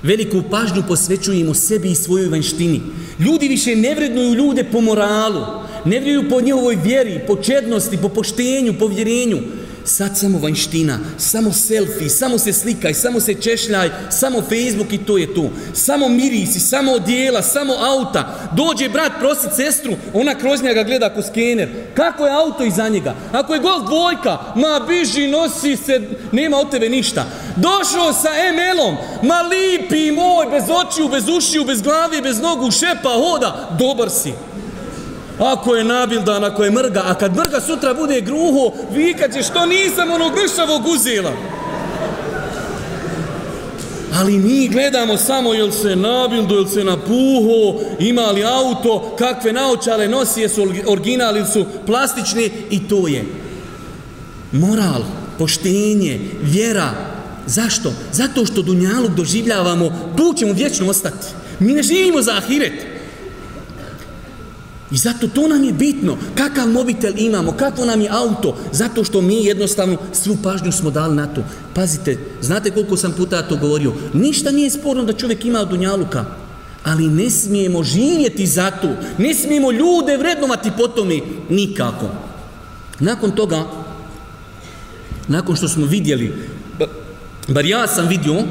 Veliku 0.03 0.41
pažnju 0.49 0.83
posvećujemo 0.87 1.53
sebi 1.53 1.91
i 1.91 1.95
svojoj 1.95 2.29
vanštini. 2.29 2.81
Ljudi 3.19 3.47
više 3.47 3.75
ne 3.75 3.95
vrednuju 3.95 4.33
ljude 4.33 4.63
po 4.63 4.81
moralu, 4.81 5.41
ne 5.85 5.99
vrednuju 5.99 6.29
po 6.29 6.41
njihovoj 6.41 6.75
vjeri, 6.83 7.19
po 7.27 7.35
čednosti, 7.35 7.97
po 7.97 8.09
poštenju, 8.09 8.73
po 8.79 8.87
vjerenju. 8.87 9.37
Sad 9.85 10.17
samo 10.17 10.39
vanština, 10.39 10.99
samo 11.17 11.53
selfie, 11.53 12.09
samo 12.09 12.37
se 12.37 12.53
slikaj, 12.53 12.93
samo 12.93 13.19
se 13.19 13.33
češljaj, 13.33 13.89
samo 14.09 14.41
Facebook 14.41 14.93
i 14.93 14.97
to 14.97 15.17
je 15.17 15.33
to. 15.33 15.49
Samo 15.73 16.09
mirisi, 16.09 16.59
samo 16.59 16.91
odjela, 16.91 17.41
samo 17.41 17.73
auta. 17.73 18.49
Dođe 18.55 18.89
brat 18.89 19.11
prosi 19.19 19.47
sestru, 19.55 19.93
ona 20.13 20.35
kroz 20.35 20.63
njega 20.63 20.83
gleda 20.83 21.13
ko 21.13 21.21
skener. 21.21 21.69
Kako 21.93 22.25
je 22.25 22.33
auto 22.33 22.63
iza 22.63 22.89
njega? 22.89 23.15
Ako 23.31 23.53
je 23.53 23.59
golf 23.59 23.85
dvojka, 23.85 24.37
ma 24.55 24.85
biži, 24.87 25.27
nosi 25.27 25.77
se, 25.77 26.01
nema 26.31 26.57
od 26.57 26.71
tebe 26.71 26.89
ništa. 26.89 27.25
Došao 27.55 28.13
sa 28.13 28.29
ML-om, 28.53 28.95
ma 29.23 29.41
lipi 29.41 30.11
moj, 30.11 30.45
bez 30.51 30.63
očiju, 30.69 31.07
bez 31.07 31.29
ušiju, 31.29 31.65
bez 31.65 31.81
glave, 31.81 32.21
bez 32.21 32.39
nogu, 32.39 32.71
šepa, 32.71 33.09
hoda, 33.09 33.69
dobar 33.79 34.09
si. 34.09 34.33
Ako 35.41 35.75
je 35.75 35.83
nabildan, 35.83 36.43
ako 36.43 36.63
je 36.63 36.71
mrga, 36.71 37.01
a 37.05 37.13
kad 37.13 37.35
mrga 37.35 37.61
sutra 37.61 37.93
bude 37.93 38.21
gruho, 38.21 38.71
vikat 38.91 39.33
će 39.33 39.43
što 39.43 39.65
nisam 39.65 40.11
onog 40.11 40.31
gršavog 40.33 40.85
uzela. 40.87 41.31
Ali 44.13 44.37
mi 44.37 44.67
gledamo 44.67 45.17
samo 45.17 45.53
jel 45.53 45.71
se 45.71 45.95
nabildo, 45.95 46.55
jel 46.55 46.67
se 46.67 46.83
napuho, 46.83 47.79
ima 47.99 48.31
li 48.31 48.43
auto, 48.43 49.15
kakve 49.19 49.53
naočale 49.53 50.07
nosi, 50.07 50.41
jesu 50.41 50.67
original 50.87 51.37
ili 51.37 51.47
su 51.53 51.65
plastični 51.85 52.51
i 52.69 52.87
to 52.87 53.07
je. 53.07 53.25
Moral, 54.51 55.03
poštenje, 55.37 56.19
vjera. 56.41 56.91
Zašto? 57.45 57.93
Zato 58.11 58.45
što 58.45 58.61
dunjaluk 58.61 59.11
doživljavamo, 59.11 60.13
tu 60.17 60.33
ćemo 60.37 60.53
vječno 60.53 60.89
ostati. 60.89 61.27
Mi 61.59 61.73
ne 61.73 61.83
živimo 61.83 62.21
za 62.21 62.31
ahiret. 62.31 62.90
I 64.91 64.97
zato 64.97 65.27
to 65.27 65.47
nam 65.47 65.63
je 65.63 65.73
bitno. 65.73 66.17
Kakav 66.35 66.67
mobitel 66.67 67.13
imamo, 67.17 67.51
kakvo 67.51 67.85
nam 67.85 68.01
je 68.01 68.09
auto. 68.09 68.57
Zato 68.71 69.03
što 69.03 69.21
mi 69.21 69.45
jednostavno 69.45 69.97
svu 70.13 70.37
pažnju 70.43 70.71
smo 70.71 70.91
dali 70.91 71.15
na 71.15 71.27
to. 71.27 71.43
Pazite, 71.73 72.17
znate 72.41 72.71
koliko 72.71 72.97
sam 72.97 73.13
puta 73.17 73.41
to 73.41 73.57
govorio. 73.57 73.93
Ništa 74.13 74.51
nije 74.51 74.69
sporno 74.69 75.03
da 75.03 75.13
čovjek 75.13 75.45
ima 75.45 75.63
dunjaluka. 75.63 76.25
Ali 76.83 77.07
ne 77.07 77.29
smijemo 77.29 77.83
živjeti 77.83 78.47
za 78.47 78.71
to. 78.71 78.89
Ne 79.17 79.33
smijemo 79.33 79.71
ljude 79.71 80.17
vrednovati 80.17 80.71
po 80.77 80.87
tome. 80.87 81.19
Nikako. 81.49 82.09
Nakon 82.99 83.31
toga, 83.31 83.65
nakon 85.27 85.55
što 85.55 85.67
smo 85.67 85.85
vidjeli, 85.85 86.33
bar 87.47 87.65
ja 87.65 87.87
sam 87.87 88.07
vidio, 88.07 88.43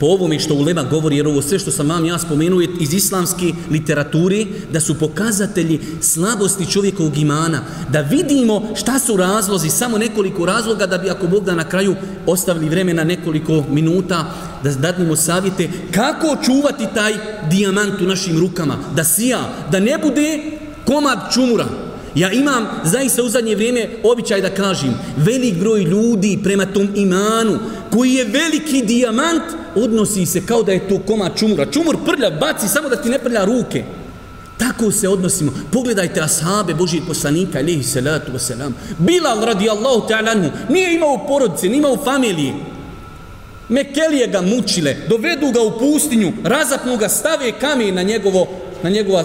po 0.00 0.06
ovome 0.06 0.38
što 0.38 0.54
Ulema 0.54 0.82
govori, 0.82 1.16
jer 1.16 1.26
ovo 1.26 1.42
sve 1.42 1.58
što 1.58 1.70
sam 1.70 1.88
vam 1.88 2.04
ja 2.04 2.18
spomenuo 2.18 2.60
iz 2.80 2.94
islamske 2.94 3.52
literature, 3.70 4.46
da 4.72 4.80
su 4.80 4.98
pokazatelji 4.98 5.80
slabosti 6.00 6.70
čovjekovog 6.70 7.18
imana, 7.18 7.60
da 7.92 8.00
vidimo 8.00 8.62
šta 8.74 8.98
su 8.98 9.16
razlozi, 9.16 9.70
samo 9.70 9.98
nekoliko 9.98 10.46
razloga, 10.46 10.86
da 10.86 10.98
bi 10.98 11.10
ako 11.10 11.26
Bog 11.26 11.44
da 11.44 11.54
na 11.54 11.68
kraju 11.68 11.94
ostavili 12.26 12.68
vremena 12.68 13.04
nekoliko 13.04 13.64
minuta, 13.70 14.34
da 14.64 14.70
dadnimo 14.70 15.16
savjete 15.16 15.68
kako 15.94 16.36
čuvati 16.44 16.86
taj 16.94 17.14
dijamant 17.50 18.00
u 18.00 18.04
našim 18.04 18.38
rukama, 18.40 18.78
da 18.96 19.04
sija, 19.04 19.40
da 19.70 19.80
ne 19.80 19.98
bude 20.02 20.42
komad 20.86 21.18
čumura, 21.34 21.66
Ja 22.14 22.32
imam 22.32 22.66
zaista 22.84 23.22
u 23.22 23.28
zadnje 23.28 23.54
vrijeme 23.54 23.88
običaj 24.02 24.40
da 24.40 24.50
kažem, 24.50 24.94
velik 25.16 25.54
broj 25.54 25.82
ljudi 25.82 26.38
prema 26.42 26.66
tom 26.66 26.88
imanu, 26.94 27.58
koji 27.90 28.12
je 28.12 28.24
veliki 28.24 28.82
dijamant, 28.82 29.42
odnosi 29.82 30.26
se 30.26 30.46
kao 30.46 30.62
da 30.62 30.72
je 30.72 30.88
to 30.88 30.98
koma 31.06 31.30
čumura. 31.36 31.66
Čumur 31.66 31.96
prlja, 32.06 32.30
baci 32.30 32.68
samo 32.68 32.88
da 32.88 32.96
ti 32.96 33.08
ne 33.08 33.18
prlja 33.18 33.44
ruke. 33.44 33.84
Tako 34.58 34.90
se 34.90 35.08
odnosimo. 35.08 35.52
Pogledajte 35.72 36.20
ashabe 36.20 36.74
Božih 36.74 37.02
poslanika, 37.06 37.58
alihi 37.58 37.82
salatu 37.82 38.32
wasalam. 38.32 38.72
Bilal 38.98 39.44
radijallahu 39.44 40.08
ta'ala 40.08 40.50
nije 40.68 40.94
imao 40.94 41.26
porodice, 41.28 41.66
nije 41.68 41.78
imao 41.78 41.96
familije. 42.04 42.52
Mekelije 43.68 44.26
ga 44.26 44.40
mučile, 44.40 44.96
dovedu 45.08 45.50
ga 45.50 45.60
u 45.60 45.78
pustinju, 45.78 46.32
razapnu 46.44 46.96
ga, 46.96 47.08
stave 47.08 47.52
kamen 47.60 47.94
na, 47.94 48.02
njegovo, 48.02 48.48
na 48.82 48.90
njegova 48.90 49.24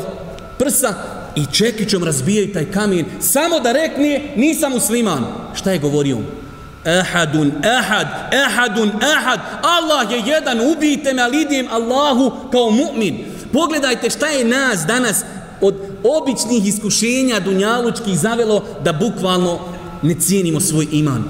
prsa 0.60 0.94
i 1.36 1.46
čekićom 1.52 2.04
razbijaju 2.04 2.54
taj 2.54 2.72
kamen 2.72 3.06
samo 3.20 3.60
da 3.60 3.72
rekne 3.72 4.34
nisam 4.36 4.72
musliman. 4.72 5.26
Šta 5.56 5.72
je 5.72 5.80
govorio? 5.80 6.18
Ahadun, 6.86 7.52
ahad, 7.80 8.08
ahadun, 8.46 8.91
ahad. 9.17 9.39
Allah 9.62 10.12
je 10.12 10.22
jedan, 10.26 10.60
ubijte 10.60 11.13
me, 11.13 11.22
ali 11.22 11.41
idem 11.41 11.67
Allahu 11.72 12.32
kao 12.52 12.72
mu'min. 12.72 13.26
Pogledajte 13.54 14.10
šta 14.10 14.28
je 14.28 14.46
nas 14.46 14.86
danas 14.88 15.24
od 15.62 15.76
običnih 16.04 16.67
iskušenja 16.67 17.39
dunjalučkih 17.39 18.19
zavelo 18.19 18.65
da 18.84 18.93
bukvalno 18.93 19.60
ne 20.02 20.15
cijenimo 20.19 20.60
svoj 20.60 20.88
iman. 20.91 21.24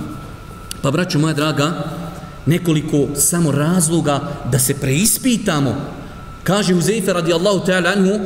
Pa, 0.81 0.91
braću 0.91 1.19
moja 1.19 1.33
draga, 1.33 1.73
nekoliko 2.45 3.07
samo 3.15 3.51
razloga 3.51 4.21
da 4.51 4.59
se 4.59 4.73
preispitamo. 4.73 5.75
Kaže 6.43 6.75
Uzeife 6.75 7.13
radijallahu 7.13 7.65
ta'ala 7.65 7.93
anhu, 7.97 8.19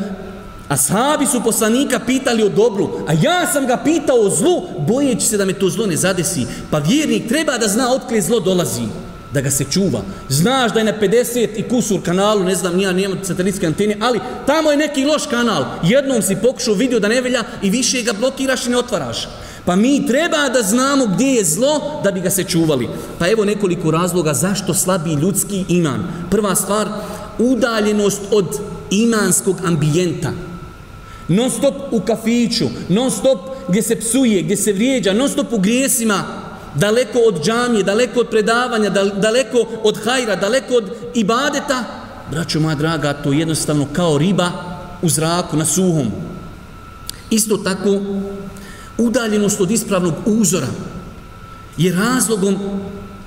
Ashabi 0.70 1.26
su 1.26 1.42
poslanika 1.44 2.00
pitali 2.00 2.44
o 2.44 2.50
dobru, 2.50 2.90
a 3.08 3.14
ja 3.14 3.48
sam 3.54 3.68
ga 3.68 3.78
pitao 3.84 4.20
o 4.20 4.30
zlu, 4.30 4.64
bojeći 4.88 5.26
se 5.26 5.38
da 5.38 5.46
me 5.46 5.54
to 5.54 5.70
zlo 5.70 5.86
ne 5.86 5.96
zadesi. 5.96 6.46
Pa 6.72 6.78
vjernik 6.78 7.28
treba 7.28 7.58
da 7.58 7.68
zna 7.68 7.94
otkle 7.94 8.22
zlo 8.22 8.40
dolazi, 8.40 8.82
da 9.34 9.42
ga 9.42 9.52
se 9.52 9.66
čuva. 9.72 10.02
Znaš 10.30 10.74
da 10.74 10.80
je 10.80 10.86
na 10.86 10.94
50 11.02 11.50
i 11.56 11.64
kusur 11.64 12.02
kanalu, 12.06 12.44
ne 12.44 12.56
znam, 12.56 12.76
nija, 12.76 12.92
nijema 12.92 13.16
satelitske 13.24 13.68
antene, 13.68 13.98
ali 14.02 14.20
tamo 14.46 14.72
je 14.72 14.78
neki 14.78 15.06
loš 15.06 15.26
kanal. 15.26 15.66
Jednom 15.84 16.22
si 16.22 16.36
pokušao 16.36 16.74
vidio 16.74 17.00
da 17.00 17.08
ne 17.08 17.22
velja 17.22 17.44
i 17.62 17.70
više 17.70 18.02
ga 18.02 18.14
blokiraš 18.14 18.66
i 18.66 18.70
ne 18.70 18.78
otvaraš. 18.78 19.28
Pa 19.66 19.76
mi 19.76 20.08
treba 20.08 20.50
da 20.50 20.62
znamo 20.62 21.06
gdje 21.06 21.28
je 21.28 21.46
zlo 21.46 22.02
da 22.04 22.12
bi 22.12 22.20
ga 22.20 22.30
se 22.30 22.44
čuvali. 22.44 22.90
Pa 23.20 23.30
evo 23.30 23.46
nekoliko 23.46 23.92
razloga 23.92 24.34
zašto 24.34 24.74
slabi 24.74 25.14
ljudski 25.14 25.66
iman. 25.68 26.08
Prva 26.32 26.56
stvar, 26.56 26.88
udaljenost 27.40 28.22
od 28.32 28.60
imanskog 28.92 29.58
ambijenta 29.66 30.32
non 31.28 31.50
stop 31.50 31.76
u 31.92 32.02
kafiću, 32.02 32.66
non 32.90 33.12
stop 33.12 33.40
gdje 33.68 33.82
se 33.82 33.96
psuje, 33.96 34.42
gdje 34.42 34.58
se 34.58 34.74
vrijeđa, 34.74 35.14
non 35.14 35.30
stop 35.30 35.54
u 35.54 35.58
grijesima, 35.58 36.24
daleko 36.76 37.20
od 37.20 37.44
džamije, 37.46 37.84
daleko 37.84 38.20
od 38.20 38.30
predavanja, 38.30 38.90
daleko 39.16 39.68
od 39.84 39.98
hajra, 40.04 40.36
daleko 40.36 40.74
od 40.74 40.92
ibadeta, 41.14 41.84
braćo 42.32 42.60
moja 42.60 42.76
draga, 42.76 43.14
to 43.14 43.32
je 43.32 43.40
jednostavno 43.40 43.88
kao 43.94 44.18
riba 44.18 44.52
u 45.02 45.10
zraku, 45.10 45.58
na 45.58 45.66
suhom. 45.66 46.12
Isto 47.30 47.58
tako, 47.58 48.00
udaljenost 48.98 49.62
od 49.62 49.72
ispravnog 49.72 50.14
uzora 50.26 50.68
je 51.78 51.94
razlogom 51.94 52.58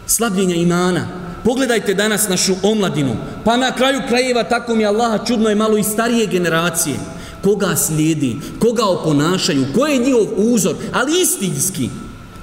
slabljenja 0.07 0.55
imana. 0.55 1.07
Pogledajte 1.45 1.95
danas 1.95 2.29
našu 2.29 2.55
omladinu, 2.63 3.17
pa 3.45 3.57
na 3.57 3.73
kraju 3.73 4.01
krajeva 4.09 4.45
tako 4.45 4.75
mi 4.75 4.87
Allaha 4.87 5.25
čudno 5.25 5.49
je 5.49 5.55
malo 5.55 5.79
i 5.79 5.83
starije 5.83 6.27
generacije 6.27 6.97
koga 7.45 7.77
slijedi, 7.77 8.37
koga 8.59 8.85
oponašaju, 8.85 9.67
ko 9.75 9.87
je 9.87 9.99
njihov 9.99 10.27
uzor, 10.37 10.75
ali 10.93 11.21
istinski, 11.23 11.89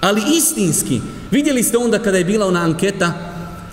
ali 0.01 0.21
istinski. 0.37 1.01
Vidjeli 1.31 1.63
ste 1.63 1.77
onda 1.77 1.99
kada 1.99 2.17
je 2.17 2.23
bila 2.23 2.47
ona 2.47 2.59
anketa 2.59 3.13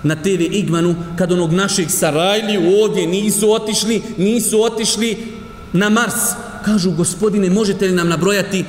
na 0.03 0.17
TV 0.17 0.41
Igmanu, 0.51 0.95
kad 1.17 1.33
onog 1.33 1.53
našeg 1.53 1.91
Sarajliju 1.91 2.83
ovdje 2.83 3.07
nisu 3.07 3.53
otišli, 3.53 4.03
nisu 4.19 4.63
otišli 4.63 5.17
na 5.73 5.89
Mars. 5.89 6.15
Kažu, 6.65 6.91
gospodine, 6.91 7.51
možete 7.51 7.87
li 7.87 7.93
nam 7.93 8.09
nabrojati 8.09 8.65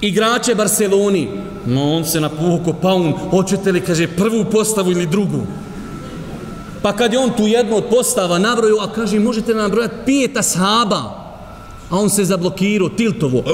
igrače 0.00 0.54
Barceloni. 0.54 1.28
No, 1.66 1.92
on 1.92 2.04
se 2.04 2.20
napuko, 2.20 2.72
pa 2.82 2.88
on, 2.88 3.12
hoćete 3.30 3.72
li, 3.72 3.80
kaže, 3.80 4.06
prvu 4.06 4.44
postavu 4.44 4.90
ili 4.90 5.06
drugu? 5.06 5.46
Pa 6.82 6.92
kad 6.92 7.12
je 7.12 7.18
on 7.18 7.30
tu 7.36 7.46
jednu 7.46 7.76
od 7.76 7.84
postava 7.90 8.38
nabroju, 8.38 8.76
a 8.80 8.92
kaže, 8.92 9.18
možete 9.18 9.54
nam 9.54 9.62
nabrojati 9.62 9.94
pet 10.06 10.36
ashaba, 10.36 11.19
a 11.90 11.96
on 11.98 12.10
se 12.10 12.24
zablokirao, 12.24 12.88
tiltovo. 12.88 13.44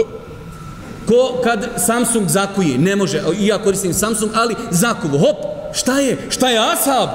Ko 1.06 1.40
kad 1.44 1.68
Samsung 1.86 2.28
zakuje, 2.28 2.78
ne 2.78 2.96
može, 2.96 3.22
i 3.38 3.46
ja 3.46 3.58
koristim 3.58 3.94
Samsung, 3.94 4.30
ali 4.34 4.54
zakuvo, 4.70 5.18
hop, 5.18 5.36
šta 5.72 6.00
je, 6.00 6.18
šta 6.28 6.48
je 6.48 6.58
ashab? 6.58 7.08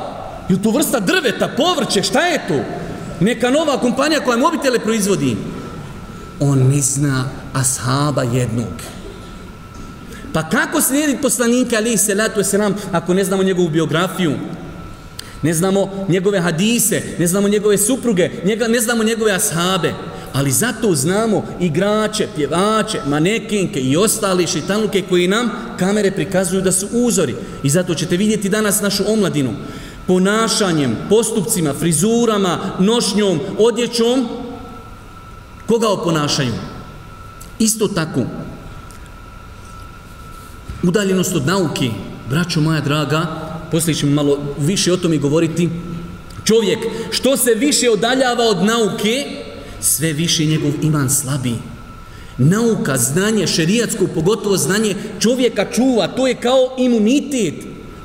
Je 0.49 0.61
to 0.61 0.71
vrsta 0.71 0.99
drveta, 0.99 1.49
povrće, 1.57 2.03
šta 2.03 2.21
je 2.21 2.41
to? 2.47 2.59
Neka 3.19 3.49
nova 3.49 3.77
kompanija 3.77 4.19
koja 4.19 4.37
mobitele 4.37 4.79
proizvodi. 4.79 5.37
On 6.39 6.59
ne 6.59 6.81
zna 6.81 7.25
ashaba 7.53 8.23
jednog. 8.23 8.73
Pa 10.33 10.49
kako 10.49 10.81
slijediti 10.81 11.21
poslanika 11.21 11.75
ali 11.77 11.97
se 11.97 12.15
letu 12.15 12.41
ako 12.91 13.13
ne 13.13 13.23
znamo 13.23 13.43
njegovu 13.43 13.69
biografiju? 13.69 14.31
Ne 15.41 15.53
znamo 15.53 16.05
njegove 16.09 16.39
hadise, 16.39 17.01
ne 17.19 17.27
znamo 17.27 17.47
njegove 17.47 17.77
supruge, 17.77 18.29
njega, 18.45 18.67
ne 18.67 18.79
znamo 18.79 19.03
njegove 19.03 19.31
ashabe. 19.31 19.93
Ali 20.33 20.51
zato 20.51 20.95
znamo 20.95 21.45
igrače, 21.59 22.27
pjevače, 22.35 22.99
manekinke 23.07 23.79
i 23.79 23.97
ostali 23.97 24.47
šitanluke 24.47 25.03
koji 25.09 25.27
nam 25.27 25.51
kamere 25.79 26.11
prikazuju 26.11 26.61
da 26.61 26.71
su 26.71 26.87
uzori. 26.91 27.35
I 27.63 27.69
zato 27.69 27.95
ćete 27.95 28.17
vidjeti 28.17 28.49
danas 28.49 28.81
našu 28.81 29.03
omladinu 29.07 29.53
ponašanjem, 30.07 30.97
postupcima, 31.09 31.73
frizurama, 31.73 32.59
nošnjom, 32.79 33.39
odjećom, 33.57 34.27
koga 35.67 35.89
oponašaju? 35.89 36.53
Isto 37.59 37.87
tako, 37.87 38.21
udaljenost 40.83 41.35
od 41.35 41.45
nauke, 41.47 41.89
braćo 42.29 42.61
moja 42.61 42.81
draga, 42.81 43.25
poslije 43.71 43.95
ćemo 43.95 44.11
malo 44.11 44.39
više 44.57 44.93
o 44.93 44.97
tome 44.97 45.17
govoriti, 45.17 45.69
čovjek 46.43 46.79
što 47.11 47.37
se 47.37 47.53
više 47.53 47.89
odaljava 47.89 48.43
od 48.43 48.63
nauke, 48.63 49.25
sve 49.81 50.13
više 50.13 50.45
njegov 50.45 50.71
iman 50.81 51.09
slabi. 51.09 51.53
Nauka, 52.37 52.97
znanje, 52.97 53.47
šerijatsko, 53.47 54.07
pogotovo 54.15 54.57
znanje, 54.57 54.95
čovjeka 55.19 55.65
čuva, 55.71 56.07
to 56.07 56.27
je 56.27 56.35
kao 56.35 56.75
imunitet 56.77 57.53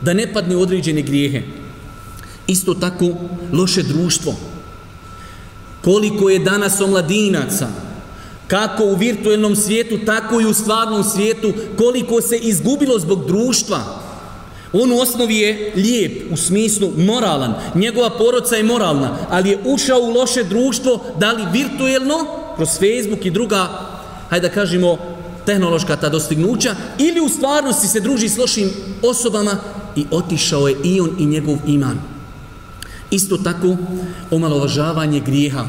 da 0.03 0.13
ne 0.13 0.33
padne 0.33 0.57
u 0.57 0.61
određene 0.61 1.03
grijehe. 1.03 1.43
Isto 2.47 2.75
tako, 2.75 3.15
loše 3.53 3.83
društvo. 3.83 4.35
Koliko 5.85 6.31
je 6.31 6.39
danas 6.39 6.81
omladinaca, 6.81 7.69
kako 8.47 8.85
u 8.85 8.95
virtuelnom 8.95 9.57
svijetu, 9.57 9.99
tako 10.07 10.41
i 10.41 10.47
u 10.47 10.55
stvarnom 10.55 11.05
svijetu, 11.05 11.53
koliko 11.79 12.21
se 12.21 12.37
izgubilo 12.37 12.99
zbog 12.99 13.27
društva. 13.27 14.06
On 14.79 14.93
u 14.93 14.99
osnovi 14.99 15.37
je 15.37 15.73
lijep, 15.77 16.33
u 16.33 16.37
smislu 16.37 16.93
moralan, 16.97 17.55
njegova 17.75 18.11
poroca 18.11 18.57
je 18.57 18.63
moralna, 18.63 19.19
ali 19.31 19.51
je 19.51 19.59
ušao 19.65 19.99
u 19.99 20.11
loše 20.11 20.45
društvo, 20.45 21.05
da 21.19 21.33
li 21.33 21.47
virtuelno, 21.53 22.27
kroz 22.57 22.69
Facebook 22.69 23.27
i 23.27 23.31
druga, 23.31 23.69
hajde 24.31 24.49
da 24.49 24.55
kažemo, 24.55 24.99
tehnološka 25.47 25.97
ta 25.97 26.09
dostignuća, 26.09 26.75
ili 26.99 27.21
u 27.21 27.29
stvarnosti 27.29 27.89
se 27.89 28.01
druži 28.01 28.29
s 28.29 28.39
lošim 28.39 28.71
osobama 29.03 29.57
i 29.97 30.07
otišao 30.11 30.69
je 30.69 30.77
i 30.85 31.01
on 31.01 31.11
i 31.19 31.27
njegov 31.27 31.57
iman. 31.67 31.99
Isto 33.11 33.37
tako, 33.37 33.77
omalovažavanje 34.31 35.21
grijeha. 35.21 35.65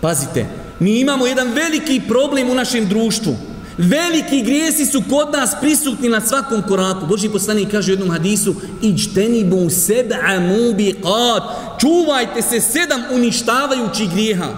Pazite, 0.00 0.46
mi 0.78 1.00
imamo 1.00 1.26
jedan 1.26 1.52
veliki 1.52 2.00
problem 2.08 2.50
u 2.50 2.54
našem 2.54 2.88
društvu. 2.88 3.36
Veliki 3.78 4.42
grijesi 4.42 4.86
su 4.86 5.02
kod 5.10 5.32
nas 5.32 5.50
prisutni 5.60 6.08
na 6.08 6.20
svakom 6.20 6.62
koraku. 6.62 7.06
Boži 7.06 7.28
poslanik 7.28 7.70
kaže 7.70 7.92
u 7.92 7.94
jednom 7.94 8.10
hadisu 8.10 8.54
Iđtenibu 8.82 9.56
seb'a 9.56 10.40
mubiqat 10.40 11.42
Čuvajte 11.80 12.42
se 12.42 12.60
sedam 12.60 13.02
uništavajućih 13.12 14.10
grijeha. 14.10 14.48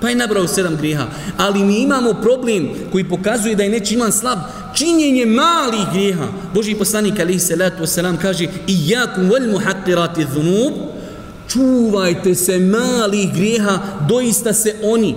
Pa 0.00 0.08
je 0.08 0.14
nabrao 0.14 0.48
sedam 0.48 0.76
grijeha. 0.76 1.06
Ali 1.36 1.64
mi 1.64 1.78
imamo 1.78 2.14
problem 2.22 2.68
koji 2.92 3.08
pokazuje 3.08 3.54
da 3.54 3.62
je 3.62 3.70
neći 3.70 3.94
iman 3.94 4.12
slab. 4.12 4.38
Činjenje 4.74 5.26
malih 5.26 5.86
grijeha. 5.92 6.26
Boži 6.54 6.74
poslanik 6.74 7.20
alaihi 7.20 7.38
salatu 7.38 7.82
wasalam 7.82 8.16
kaže 8.22 8.44
I 8.66 8.88
jakum 8.88 9.30
vel 9.30 9.50
muhaqirati 9.52 10.26
dhunub 10.32 10.72
Čuvajte 11.48 12.34
se 12.34 12.58
malih 12.58 13.32
grijeha. 13.34 13.78
Doista 14.08 14.52
se 14.52 14.74
oni 14.82 15.14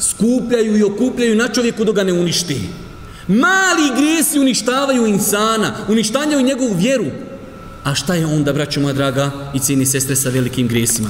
skupljaju 0.00 0.78
i 0.78 0.82
okupljaju 0.82 1.36
na 1.36 1.48
čovjeku 1.48 1.84
dok 1.84 1.96
ga 1.96 2.04
ne 2.04 2.12
uništi. 2.12 2.60
Mali 3.28 3.90
grijesi 3.96 4.38
uništavaju 4.38 5.06
insana, 5.06 5.74
uništavaju 5.88 6.42
njegovu 6.42 6.74
vjeru. 6.74 7.06
A 7.84 7.94
šta 7.94 8.14
je 8.14 8.26
onda, 8.26 8.52
braćo 8.52 8.80
moja 8.80 8.92
draga 8.92 9.30
i 9.54 9.58
cijeni 9.58 9.86
sestre 9.86 10.16
sa 10.16 10.28
velikim 10.28 10.68
grijesima? 10.68 11.08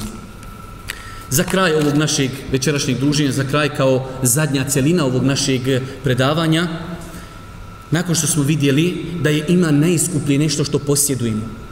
Za 1.31 1.45
kraj 1.45 1.75
ovog 1.75 1.95
našeg 1.95 2.31
večerašnjeg 2.53 2.99
druženja, 2.99 3.33
za 3.33 3.45
kraj 3.45 3.69
kao 3.77 4.09
zadnja 4.23 4.65
celina 4.65 5.05
ovog 5.05 5.25
našeg 5.25 5.63
predavanja, 6.05 6.67
nakon 7.91 8.15
što 8.15 8.27
smo 8.27 8.43
vidjeli 8.43 9.07
da 9.23 9.31
je 9.31 9.45
ima 9.49 9.71
najiskuplije 9.71 10.39
nešto 10.39 10.65
što 10.65 10.79
posjedujemo, 10.79 11.68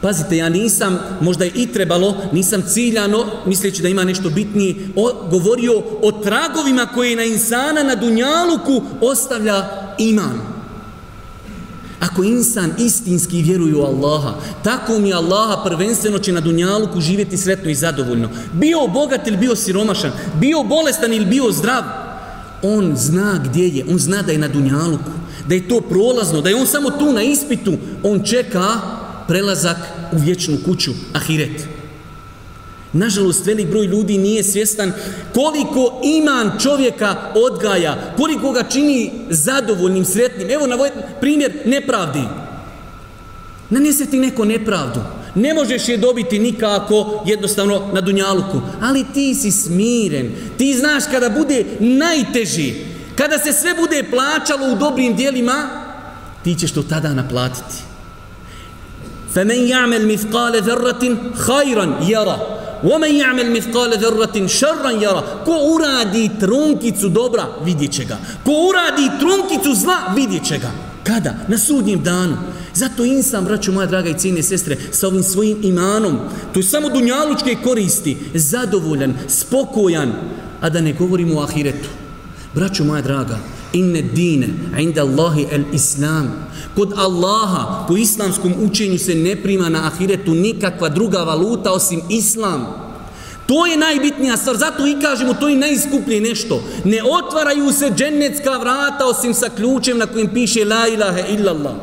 Pazite, 0.00 0.36
ja 0.36 0.48
nisam, 0.48 0.98
možda 1.20 1.44
je 1.44 1.52
i 1.54 1.66
trebalo, 1.66 2.16
nisam 2.32 2.62
ciljano, 2.68 3.24
misleći 3.46 3.82
da 3.82 3.88
ima 3.88 4.04
nešto 4.04 4.30
bitnije, 4.30 4.74
o, 4.96 5.28
govorio 5.30 5.72
o 6.02 6.12
tragovima 6.12 6.86
koje 6.86 7.16
na 7.16 7.24
insana 7.24 7.82
na 7.82 7.94
Dunjaluku 7.94 8.82
ostavlja 9.00 9.68
iman. 9.98 10.40
Ako 12.00 12.24
insan 12.24 12.72
istinski 12.78 13.42
vjeruje 13.42 13.74
u 13.74 13.82
Allaha, 13.82 14.34
tako 14.64 14.98
mi 14.98 15.14
Allaha 15.14 15.64
prvenstveno 15.64 16.18
će 16.18 16.32
na 16.32 16.40
Dunjaluku 16.40 17.00
živjeti 17.00 17.36
sretno 17.36 17.70
i 17.70 17.74
zadovoljno. 17.74 18.28
Bio 18.52 18.86
bogat 18.86 19.26
ili 19.26 19.36
bio 19.36 19.56
siromašan, 19.56 20.12
bio 20.40 20.62
bolestan 20.62 21.12
ili 21.12 21.26
bio 21.26 21.52
zdrav, 21.52 21.82
on 22.62 22.96
zna 22.96 23.40
gdje 23.44 23.68
je, 23.68 23.84
on 23.90 23.98
zna 23.98 24.22
da 24.22 24.32
je 24.32 24.38
na 24.38 24.48
Dunjaluku, 24.48 25.10
da 25.48 25.54
je 25.54 25.68
to 25.68 25.80
prolazno, 25.80 26.40
da 26.40 26.48
je 26.48 26.56
on 26.56 26.66
samo 26.66 26.90
tu 26.90 27.12
na 27.12 27.22
ispitu, 27.22 27.72
on 28.02 28.22
čeka 28.24 28.97
prelazak 29.28 29.76
u 30.12 30.18
vječnu 30.18 30.58
kuću, 30.64 30.92
ahiret. 31.12 31.68
Nažalost, 32.92 33.46
velik 33.46 33.68
broj 33.68 33.86
ljudi 33.86 34.18
nije 34.18 34.44
svjestan 34.44 34.92
koliko 35.34 36.00
iman 36.04 36.52
čovjeka 36.62 37.16
odgaja, 37.34 38.14
koliko 38.16 38.52
ga 38.52 38.62
čini 38.62 39.12
zadovoljnim, 39.30 40.04
sretnim. 40.04 40.50
Evo, 40.50 40.66
navoj 40.66 40.90
primjer 41.20 41.52
nepravdi. 41.64 42.22
Nanese 43.70 44.06
ti 44.06 44.18
neko 44.18 44.44
nepravdu. 44.44 45.00
Ne 45.34 45.54
možeš 45.54 45.88
je 45.88 45.96
dobiti 45.96 46.38
nikako 46.38 47.24
jednostavno 47.26 47.90
na 47.92 48.00
dunjaluku. 48.00 48.60
Ali 48.80 49.04
ti 49.14 49.34
si 49.34 49.50
smiren. 49.50 50.32
Ti 50.58 50.74
znaš 50.74 51.04
kada 51.10 51.28
bude 51.30 51.64
najteži, 51.78 52.74
kada 53.16 53.38
se 53.38 53.52
sve 53.52 53.74
bude 53.74 54.04
plaćalo 54.10 54.72
u 54.72 54.78
dobrim 54.78 55.16
dijelima, 55.16 55.68
ti 56.44 56.54
ćeš 56.54 56.72
to 56.72 56.82
tada 56.82 57.14
naplatiti. 57.14 57.88
فمن 59.33 59.67
يعمل 59.67 60.07
مثقال 60.07 60.61
ذرة 60.61 61.17
خيرا 61.35 61.99
يرى 62.07 62.37
ومن 62.83 63.15
يعمل 63.15 63.51
مثقال 63.51 63.97
ذرة 63.97 64.47
شرا 64.47 64.91
يرى 64.91 65.23
ko 65.45 65.51
uradi 65.51 66.29
trunkicu 66.39 67.09
dobra 67.09 67.47
vidjet 67.65 67.91
će 67.91 68.05
ga 68.05 68.17
ko 68.45 68.51
uradi 68.51 69.09
trunkicu 69.19 69.75
zla 69.75 69.97
vidjet 70.15 70.45
će 70.45 70.57
ga 70.57 70.71
kada? 71.03 71.33
na 71.47 71.57
sudnjem 71.57 72.03
danu 72.03 72.37
zato 72.73 73.05
insan, 73.05 73.45
braću 73.45 73.71
moja 73.71 73.87
draga 73.87 74.09
i 74.09 74.17
cijene 74.17 74.43
sestre 74.43 74.77
sa 74.91 75.07
ovim 75.07 75.23
svojim 75.23 75.57
imanom 75.63 76.19
to 76.53 76.59
je 76.59 76.63
samo 76.63 76.89
dunjalučke 76.89 77.57
koristi 77.63 78.17
zadovoljan, 78.33 79.13
spokojan 79.27 80.13
a 80.61 80.69
da 80.69 80.81
ne 80.81 80.93
govorimo 80.93 81.39
o 81.39 81.43
ahiretu 81.43 81.89
braću 82.55 82.83
moja 82.83 83.01
draga 83.01 83.37
inne 83.72 84.02
dine 84.02 84.48
inda 84.78 85.02
Allahi 85.02 85.46
el 85.50 85.64
islam. 85.72 86.48
Kod 86.76 86.92
Allaha 86.96 87.84
po 87.88 87.96
islamskom 87.96 88.54
učenju 88.62 88.98
se 88.98 89.14
ne 89.14 89.36
prima 89.42 89.68
na 89.68 89.86
ahiretu 89.86 90.34
nikakva 90.34 90.88
druga 90.88 91.18
valuta 91.18 91.72
osim 91.72 92.00
islam. 92.08 92.66
To 93.46 93.66
je 93.66 93.76
najbitnija 93.76 94.36
stvar 94.36 94.56
zato 94.56 94.86
i 94.86 95.00
kažemo 95.02 95.34
to 95.34 95.48
je 95.48 95.56
najskuplje 95.56 96.20
nešto. 96.20 96.62
Ne 96.84 97.02
otvaraju 97.02 97.72
se 97.72 97.92
džennetska 97.96 98.50
vrata 98.50 99.06
osim 99.06 99.34
sa 99.34 99.48
ključem 99.56 99.98
na 99.98 100.06
kojem 100.06 100.28
piše 100.34 100.64
la 100.64 100.88
ilaha 100.88 101.20
illallah. 101.28 101.74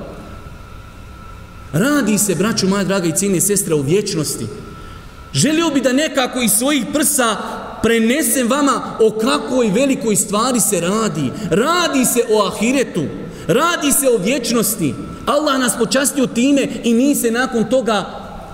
Radi 1.74 2.18
se 2.18 2.36
braću 2.36 2.68
moja 2.68 2.84
draga 2.84 3.08
i 3.08 3.16
cijene 3.16 3.42
sestre 3.42 3.76
u 3.76 3.82
vječnosti. 3.82 4.46
Želio 5.34 5.70
bi 5.70 5.82
da 5.82 5.94
nekako 5.94 6.42
iz 6.42 6.52
svojih 6.52 6.86
prsa 6.94 7.36
prenesem 7.86 8.48
vama 8.50 8.82
o 9.00 9.12
kakvoj 9.12 9.72
velikoj 9.72 10.16
stvari 10.16 10.60
se 10.60 10.80
radi. 10.80 11.32
Radi 11.50 12.06
se 12.06 12.22
o 12.32 12.48
ahiretu. 12.48 13.04
Radi 13.48 13.92
se 13.92 14.08
o 14.10 14.18
vječnosti. 14.24 14.94
Allah 15.26 15.60
nas 15.60 15.78
počastio 15.78 16.28
time 16.28 16.68
i 16.84 16.94
mi 16.94 17.16
se 17.16 17.32
nakon 17.32 17.70
toga 17.70 18.06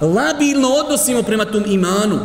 labilno 0.02 0.68
odnosimo 0.70 1.24
prema 1.24 1.46
tom 1.46 1.64
imanu. 1.68 2.20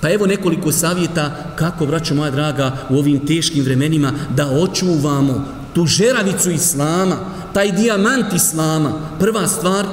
Pa 0.00 0.10
evo 0.10 0.26
nekoliko 0.26 0.72
savjeta 0.72 1.32
kako, 1.56 1.86
braćo 1.86 2.14
moja 2.14 2.30
draga, 2.30 2.76
u 2.90 2.98
ovim 2.98 3.26
teškim 3.26 3.64
vremenima 3.64 4.12
da 4.36 4.46
očuvamo 4.46 5.44
tu 5.74 5.86
žeravicu 5.86 6.50
Islama, 6.50 7.16
taj 7.52 7.72
dijamant 7.72 8.32
Islama. 8.34 8.92
Prva 9.18 9.48
stvar, 9.48 9.86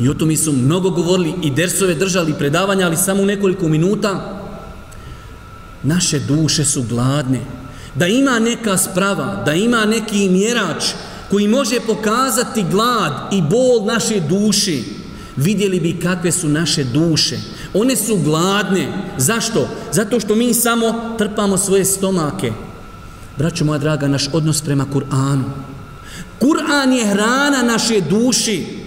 i 0.00 0.08
o 0.08 0.14
tome 0.14 0.36
su 0.36 0.52
mnogo 0.52 0.90
govorili 0.90 1.34
i 1.42 1.50
dersove 1.50 1.94
držali 1.94 2.34
predavanja, 2.38 2.86
ali 2.86 2.96
samo 2.96 3.22
u 3.22 3.26
nekoliko 3.26 3.68
minuta, 3.68 4.40
naše 5.82 6.18
duše 6.18 6.64
su 6.64 6.82
gladne. 6.82 7.40
Da 7.94 8.06
ima 8.06 8.38
neka 8.38 8.76
sprava, 8.76 9.42
da 9.46 9.52
ima 9.52 9.84
neki 9.84 10.28
mjerač 10.28 10.84
koji 11.30 11.48
može 11.48 11.80
pokazati 11.86 12.64
glad 12.70 13.12
i 13.32 13.42
bol 13.42 13.86
naše 13.86 14.20
duše, 14.20 14.78
vidjeli 15.36 15.80
bi 15.80 16.00
kakve 16.00 16.32
su 16.32 16.48
naše 16.48 16.84
duše. 16.84 17.38
One 17.74 17.96
su 17.96 18.16
gladne. 18.16 18.88
Zašto? 19.18 19.68
Zato 19.92 20.20
što 20.20 20.34
mi 20.34 20.54
samo 20.54 21.14
trpamo 21.18 21.58
svoje 21.58 21.84
stomake. 21.84 22.52
Braćo 23.38 23.64
moja 23.64 23.78
draga, 23.78 24.08
naš 24.08 24.28
odnos 24.32 24.60
prema 24.60 24.86
Kur'anu. 24.94 25.44
Kur'an 26.40 26.92
je 26.92 27.06
hrana 27.06 27.62
naše 27.62 28.00
duši. 28.00 28.79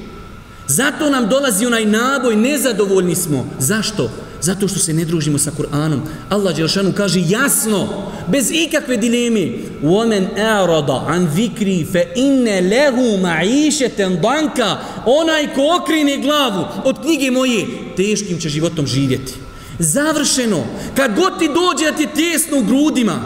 Zato 0.69 1.11
nam 1.11 1.29
dolazi 1.29 1.67
onaj 1.67 1.87
naboj, 1.87 2.37
nezadovoljni 2.37 3.15
smo. 3.15 3.47
Zašto? 3.59 4.11
Zato 4.41 4.69
što 4.69 4.79
se 4.79 4.93
ne 4.93 5.05
družimo 5.05 5.39
sa 5.39 5.51
Kur'anom. 5.51 6.01
Allah 6.29 6.57
Đelšanu 6.57 6.93
kaže 6.93 7.21
jasno, 7.29 7.89
bez 8.29 8.51
ikakve 8.51 8.97
dileme, 8.97 9.53
وَمَنْ 9.83 10.27
أَعْرَضَ 10.39 10.91
عَنْ 10.91 11.27
ذِكْرِ 11.37 11.87
فَإِنَّ 11.93 12.45
لَهُ 12.71 13.23
مَعِيشَةً 13.23 14.21
danka 14.21 14.79
Onaj 15.07 15.55
ko 15.55 15.63
okrine 15.83 16.19
glavu 16.19 16.65
od 16.85 17.03
knjige 17.03 17.31
moje, 17.31 17.67
teškim 17.97 18.39
će 18.39 18.49
životom 18.49 18.87
živjeti. 18.87 19.35
Završeno. 19.79 20.65
Kad 20.97 21.17
god 21.17 21.39
ti 21.39 21.49
dođe 21.49 21.91
da 21.91 21.97
ti 21.97 22.07
tjesno 22.15 22.59
u 22.59 22.63
grudima, 22.63 23.21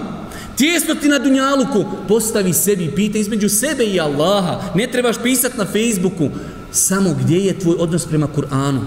tjesno 0.56 0.94
ti 0.94 1.08
na 1.08 1.18
dunjaluku, 1.18 1.84
postavi 2.08 2.52
sebi, 2.52 2.92
pita 2.96 3.18
između 3.18 3.48
sebe 3.48 3.84
i 3.84 4.00
Allaha. 4.00 4.60
Ne 4.74 4.86
trebaš 4.86 5.16
pisat 5.22 5.56
na 5.56 5.64
Facebooku. 5.64 6.30
Samo 6.77 7.13
gdje 7.13 7.39
je 7.39 7.59
tvoj 7.59 7.75
odnos 7.79 8.05
prema 8.05 8.27
Kur'anu? 8.35 8.81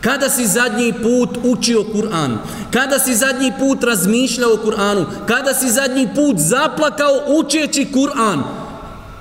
Kada 0.00 0.28
si 0.30 0.46
zadnji 0.46 0.92
put 0.92 1.38
učio 1.42 1.84
Kur'an? 1.94 2.38
Kada 2.70 2.98
si 2.98 3.14
zadnji 3.14 3.52
put 3.58 3.84
razmišljao 3.84 4.50
o 4.52 4.64
Kur'anu? 4.64 5.04
Kada 5.26 5.54
si 5.54 5.70
zadnji 5.70 6.08
put 6.14 6.36
zaplakao 6.38 7.12
učeći 7.28 7.88
Kur'an? 7.94 8.42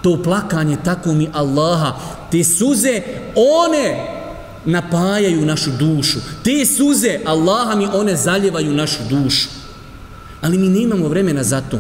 To 0.02 0.24
plakanje, 0.24 0.78
tako 0.86 1.14
mi 1.14 1.30
Allaha, 1.34 1.96
te 2.32 2.44
suze, 2.44 3.02
one 3.36 4.08
napajaju 4.66 5.46
našu 5.46 5.72
dušu. 5.80 6.20
Te 6.44 6.66
suze, 6.66 7.20
Allaha 7.26 7.76
mi 7.76 7.88
one 7.94 8.16
zaljevaju 8.16 8.74
našu 8.74 9.00
dušu. 9.10 9.48
Ali 10.42 10.58
mi 10.58 10.70
nemamo 10.70 11.08
vremena 11.08 11.44
za 11.44 11.62
to. 11.62 11.80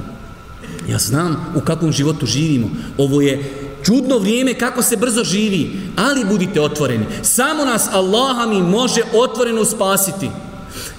Ja 0.90 0.98
znam 0.98 1.54
u 1.56 1.62
kakvom 1.62 1.92
životu 1.92 2.26
živimo. 2.26 2.70
Ovo 2.98 3.22
je 3.22 3.59
čudno 3.86 4.18
vrijeme 4.18 4.54
kako 4.54 4.82
se 4.82 4.98
brzo 4.98 5.24
živi, 5.24 5.80
ali 5.96 6.26
budite 6.26 6.62
otvoreni. 6.62 7.06
Samo 7.22 7.66
nas 7.66 7.88
Allaha 7.92 8.46
mi 8.46 8.62
može 8.62 9.02
otvoreno 9.14 9.66
spasiti. 9.66 10.30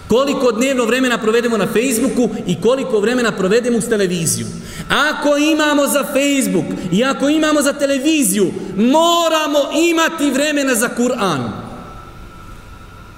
Koliko 0.09 0.53
dnevno 0.53 0.85
vremena 0.85 1.19
provedemo 1.19 1.57
na 1.57 1.67
Facebooku 1.67 2.29
i 2.47 2.61
koliko 2.61 3.01
vremena 3.01 3.33
provedemo 3.33 3.79
uz 3.79 3.85
televiziju. 3.89 4.47
Ako 4.89 5.37
imamo 5.37 5.87
za 5.87 6.05
Facebook 6.05 6.65
i 6.93 7.05
ako 7.05 7.29
imamo 7.29 7.63
za 7.63 7.73
televiziju, 7.73 8.53
moramo 8.77 9.59
imati 9.91 10.31
vremena 10.31 10.75
za 10.75 10.89
Kur'an. 10.99 11.51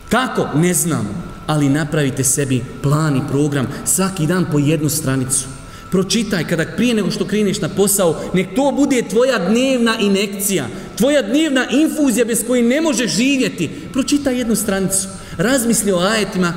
Kako? 0.08 0.48
Ne 0.54 0.74
znamo. 0.74 1.08
Ali 1.46 1.68
napravite 1.68 2.24
sebi 2.24 2.64
plan 2.82 3.16
i 3.16 3.22
program 3.30 3.66
svaki 3.84 4.26
dan 4.26 4.46
po 4.52 4.58
jednu 4.58 4.88
stranicu 4.88 5.44
pročitaj 5.92 6.44
kada 6.48 6.64
prije 6.76 6.94
nego 6.94 7.10
što 7.10 7.24
kreneš 7.24 7.60
na 7.60 7.68
posao, 7.68 8.20
nek 8.34 8.54
to 8.56 8.72
bude 8.76 9.02
tvoja 9.10 9.38
dnevna 9.38 9.98
inekcija, 10.00 10.66
tvoja 10.96 11.22
dnevna 11.22 11.66
infuzija 11.70 12.24
bez 12.24 12.44
koje 12.46 12.62
ne 12.62 12.80
možeš 12.80 13.16
živjeti. 13.16 13.70
Pročitaj 13.92 14.38
jednu 14.38 14.54
stranicu, 14.54 15.08
razmisli 15.36 15.92
o 15.92 15.98
ajetima 15.98 16.52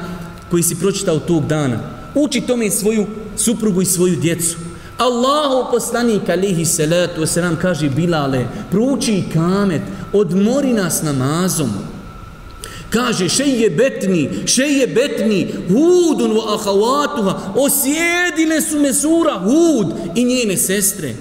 koji 0.50 0.64
si 0.64 0.80
pročitao 0.80 1.20
tog 1.20 1.48
dana. 1.48 1.80
Uči 2.16 2.42
tome 2.42 2.72
svoju 2.72 3.06
suprugu 3.38 3.82
i 3.82 3.86
svoju 3.86 4.16
djecu. 4.16 4.58
Allahu 4.98 5.72
poslanik 5.72 6.30
alihi 6.30 6.66
salatu 6.66 7.22
wasalam 7.22 7.56
kaže 7.62 7.90
Bilale, 7.90 8.46
prouči 8.72 9.24
kamet, 9.34 9.82
odmori 10.14 10.74
nas 10.74 11.02
namazom 11.04 11.70
kaže 12.96 13.30
šeje 13.30 13.70
betni, 13.70 14.30
šeje 14.46 14.88
betni, 14.88 15.54
hudun 15.68 16.32
wa 16.32 16.54
ahavatuha, 16.54 17.54
osjedile 17.56 18.62
su 18.62 18.80
mesura 18.80 19.40
hud 19.40 19.88
i 20.16 20.24
njene 20.24 20.58
sestre. 20.58 21.16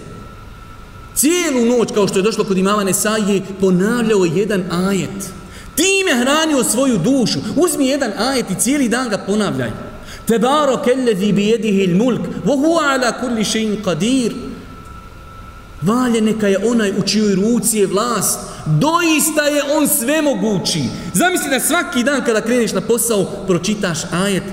Cijelu 1.14 1.64
noć, 1.64 1.88
kao 1.94 2.08
što 2.08 2.18
je 2.18 2.22
došlo 2.22 2.44
kod 2.44 2.58
imama 2.58 2.84
Nesaje, 2.84 3.42
ponavljao 3.60 4.24
jedan 4.24 4.64
ajet. 4.70 5.30
Time 5.74 6.20
hranio 6.20 6.64
svoju 6.64 6.98
dušu. 6.98 7.38
Uzmi 7.56 7.87
jedan 7.87 8.12
ajet 8.18 8.50
i 8.50 8.60
cijeli 8.60 8.88
dan 8.88 9.08
ga 9.08 9.18
ponavljaj. 9.18 9.70
Tebaro 10.26 10.82
kellezi 10.84 11.32
bi 11.32 11.48
il 11.50 11.96
mulk, 11.96 12.20
vohu 12.44 12.78
ala 12.82 13.12
kulli 13.20 13.44
šein 13.44 13.76
qadir. 13.84 14.32
Valje 15.82 16.20
neka 16.20 16.48
je 16.48 16.58
onaj 16.66 16.90
u 16.90 17.02
čijoj 17.02 17.34
ruci 17.34 17.78
je 17.78 17.87
vlast. 17.87 18.53
Doista 18.66 19.42
je 19.42 19.62
on 19.77 19.88
svemogući. 19.88 20.83
Zamisli 21.12 21.50
da 21.50 21.61
svaki 21.61 22.05
dan 22.05 22.24
kada 22.24 22.40
kreneš 22.40 22.72
na 22.72 22.81
posao 22.81 23.24
pročitaš 23.46 23.98
ajet. 24.12 24.44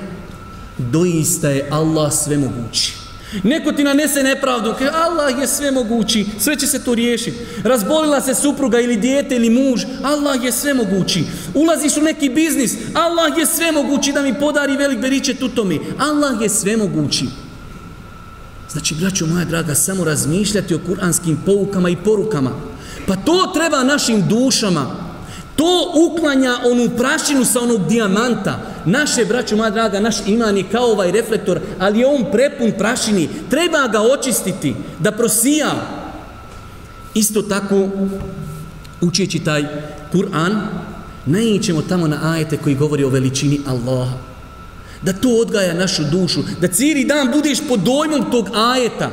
Doista 0.77 1.49
je 1.49 1.67
Allah 1.71 2.13
svemogući. 2.13 3.01
Neko 3.43 3.71
ti 3.71 3.83
nanese 3.83 4.23
nepravdu, 4.23 4.73
kaže 4.79 4.91
Allah 4.93 5.41
je 5.41 5.47
svemogući, 5.47 6.25
sve 6.39 6.55
će 6.55 6.67
se 6.67 6.83
to 6.83 6.95
riješiti. 6.95 7.37
Razbolila 7.63 8.21
se 8.21 8.35
supruga 8.35 8.79
ili 8.79 8.97
dijete 8.97 9.35
ili 9.35 9.49
muž, 9.49 9.81
Allah 10.03 10.43
je 10.43 10.51
svemogući. 10.51 11.23
Ulaziš 11.53 11.97
u 11.97 12.01
neki 12.01 12.29
biznis, 12.29 12.73
Allah 12.93 13.37
je 13.37 13.45
svemogući 13.45 14.11
da 14.11 14.21
mi 14.21 14.39
podari 14.39 14.77
velik 14.77 14.99
beriče 14.99 15.33
tutomi. 15.33 15.79
Allah 15.97 16.41
je 16.41 16.49
svemogući. 16.49 17.25
Znači, 18.71 18.95
braćo 18.95 19.25
moja 19.25 19.45
draga, 19.45 19.75
samo 19.75 20.03
razmišljati 20.03 20.75
o 20.75 20.79
kuranskim 20.87 21.39
poukama 21.45 21.89
i 21.89 21.95
porukama. 21.95 22.51
Pa 23.07 23.15
to 23.15 23.51
treba 23.53 23.83
našim 23.83 24.27
dušama. 24.27 25.11
To 25.55 25.93
uklanja 25.95 26.55
onu 26.71 26.89
prašinu 26.97 27.45
sa 27.45 27.61
onog 27.61 27.87
dijamanta. 27.87 28.59
Naše, 28.85 29.25
braćo 29.25 29.55
moja 29.55 29.69
draga, 29.69 29.99
naš 29.99 30.15
iman 30.27 30.57
je 30.57 30.63
kao 30.71 30.85
ovaj 30.85 31.11
reflektor, 31.11 31.59
ali 31.79 31.99
je 31.99 32.07
on 32.07 32.25
prepun 32.31 32.71
prašini. 32.77 33.29
Treba 33.49 33.87
ga 33.87 34.01
očistiti, 34.01 34.75
da 34.99 35.11
prosija. 35.11 35.71
Isto 37.13 37.41
tako, 37.41 37.89
učeći 39.01 39.39
taj 39.39 39.65
Kur'an, 40.13 40.61
najićemo 41.25 41.81
tamo 41.81 42.07
na 42.07 42.33
ajete 42.33 42.57
koji 42.57 42.75
govori 42.75 43.03
o 43.03 43.09
veličini 43.09 43.59
Allaha 43.67 44.31
da 45.01 45.13
to 45.13 45.29
odgaja 45.29 45.73
našu 45.73 46.03
dušu, 46.03 46.43
da 46.61 46.67
cijeli 46.67 47.05
dan 47.05 47.31
budeš 47.31 47.59
pod 47.67 47.79
dojmom 47.79 48.31
tog 48.31 48.49
ajeta. 48.53 49.09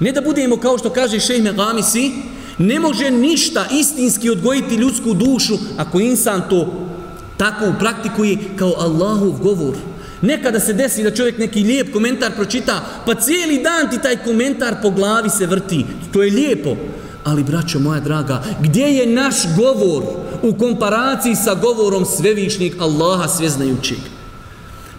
Ne 0.00 0.12
da 0.12 0.20
budemo, 0.20 0.56
kao 0.56 0.78
što 0.78 0.90
kaže 0.90 1.20
šejh 1.20 1.42
Megamisi, 1.42 2.12
ne 2.58 2.80
može 2.80 3.10
ništa 3.10 3.66
istinski 3.72 4.30
odgojiti 4.30 4.74
ljudsku 4.74 5.14
dušu 5.14 5.54
ako 5.76 6.00
insan 6.00 6.42
to 6.50 6.88
tako 7.36 7.72
praktikuje 7.78 8.38
kao 8.56 8.74
Allahov 8.78 9.30
govor. 9.30 9.74
Nekada 10.20 10.60
se 10.60 10.72
desi 10.72 11.02
da 11.02 11.10
čovjek 11.10 11.38
neki 11.38 11.62
lijep 11.62 11.92
komentar 11.92 12.32
pročita, 12.36 12.84
pa 13.06 13.14
cijeli 13.14 13.62
dan 13.62 13.90
ti 13.90 14.02
taj 14.02 14.16
komentar 14.16 14.74
po 14.82 14.90
glavi 14.90 15.30
se 15.30 15.46
vrti. 15.46 15.86
To 16.12 16.22
je 16.22 16.32
lijepo. 16.32 16.76
Ali, 17.24 17.44
braćo 17.44 17.78
moja 17.78 18.00
draga, 18.00 18.42
gdje 18.60 18.84
je 18.84 19.06
naš 19.06 19.34
govor 19.56 20.02
u 20.42 20.54
komparaciji 20.54 21.34
sa 21.34 21.54
govorom 21.54 22.04
svevišnjeg 22.04 22.72
Allaha 22.80 23.28
sveznajućeg? 23.28 23.98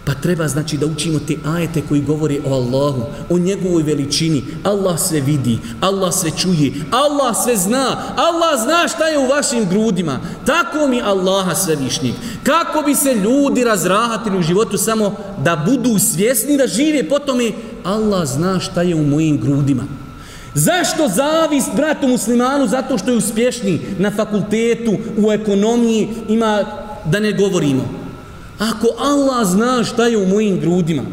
Pa 0.05 0.13
treba 0.13 0.47
znači 0.47 0.77
da 0.77 0.85
učimo 0.85 1.19
te 1.27 1.35
ajete 1.45 1.81
koji 1.89 2.01
govori 2.01 2.41
o 2.45 2.53
Allahu, 2.53 3.03
o 3.29 3.37
njegovoj 3.37 3.83
veličini. 3.83 4.43
Allah 4.63 4.99
sve 4.99 5.21
vidi, 5.21 5.59
Allah 5.81 6.13
sve 6.13 6.31
čuje, 6.37 6.73
Allah 6.91 7.35
sve 7.43 7.57
zna, 7.57 8.13
Allah 8.15 8.63
zna 8.63 8.87
šta 8.87 9.07
je 9.07 9.19
u 9.19 9.27
vašim 9.27 9.69
grudima. 9.69 10.19
Tako 10.45 10.87
mi 10.87 11.01
Allaha 11.01 11.55
svevišnjeg. 11.55 12.13
Kako 12.43 12.81
bi 12.81 12.95
se 12.95 13.13
ljudi 13.13 13.63
razrahatili 13.63 14.37
u 14.37 14.41
životu 14.41 14.77
samo 14.77 15.15
da 15.43 15.63
budu 15.67 15.99
svjesni 15.99 16.57
da 16.57 16.67
žive 16.67 17.09
po 17.09 17.19
tome, 17.19 17.51
Allah 17.83 18.25
zna 18.25 18.59
šta 18.59 18.81
je 18.81 18.95
u 18.95 19.05
mojim 19.05 19.41
grudima. 19.41 19.83
Zašto 20.53 21.07
zavist 21.07 21.69
bratu 21.75 22.07
muslimanu? 22.07 22.67
Zato 22.67 22.97
što 22.97 23.11
je 23.11 23.17
uspješni 23.17 23.81
na 23.99 24.11
fakultetu, 24.11 24.97
u 25.17 25.31
ekonomiji, 25.31 26.09
ima 26.27 26.65
da 27.05 27.19
ne 27.19 27.31
govorimo. 27.31 28.02
Ako 28.59 28.87
Allah 28.97 29.47
zna 29.47 29.83
šta 29.83 30.07
je 30.07 30.17
u 30.17 30.27
mojim 30.27 30.59
grudima, 30.59 31.03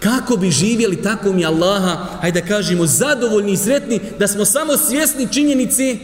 kako 0.00 0.36
bi 0.36 0.50
živjeli 0.50 1.02
tako 1.02 1.32
mi 1.32 1.46
Allaha, 1.46 2.06
hajde 2.20 2.40
da 2.40 2.46
kažemo, 2.46 2.86
zadovoljni 2.86 3.52
i 3.52 3.56
sretni, 3.56 4.00
da 4.18 4.28
smo 4.28 4.44
samo 4.44 4.76
svjesni 4.76 5.28
činjenici 5.32 5.98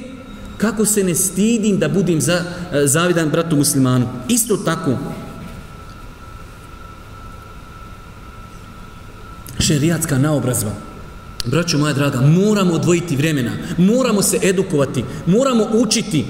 Kako 0.58 0.84
se 0.84 1.04
ne 1.04 1.14
stidim 1.14 1.78
da 1.78 1.88
budem 1.88 2.20
za, 2.20 2.42
e, 2.72 2.86
zavidan 2.86 3.30
bratu 3.30 3.56
muslimanu. 3.56 4.08
Isto 4.28 4.56
tako, 4.56 4.98
šerijatska 9.58 10.18
naobrazba. 10.18 10.70
Braćo 11.44 11.78
moja 11.78 11.92
draga, 11.92 12.20
moramo 12.20 12.74
odvojiti 12.74 13.16
vremena, 13.16 13.52
moramo 13.76 14.22
se 14.22 14.38
edukovati, 14.42 15.04
moramo 15.26 15.66
učiti. 15.72 16.26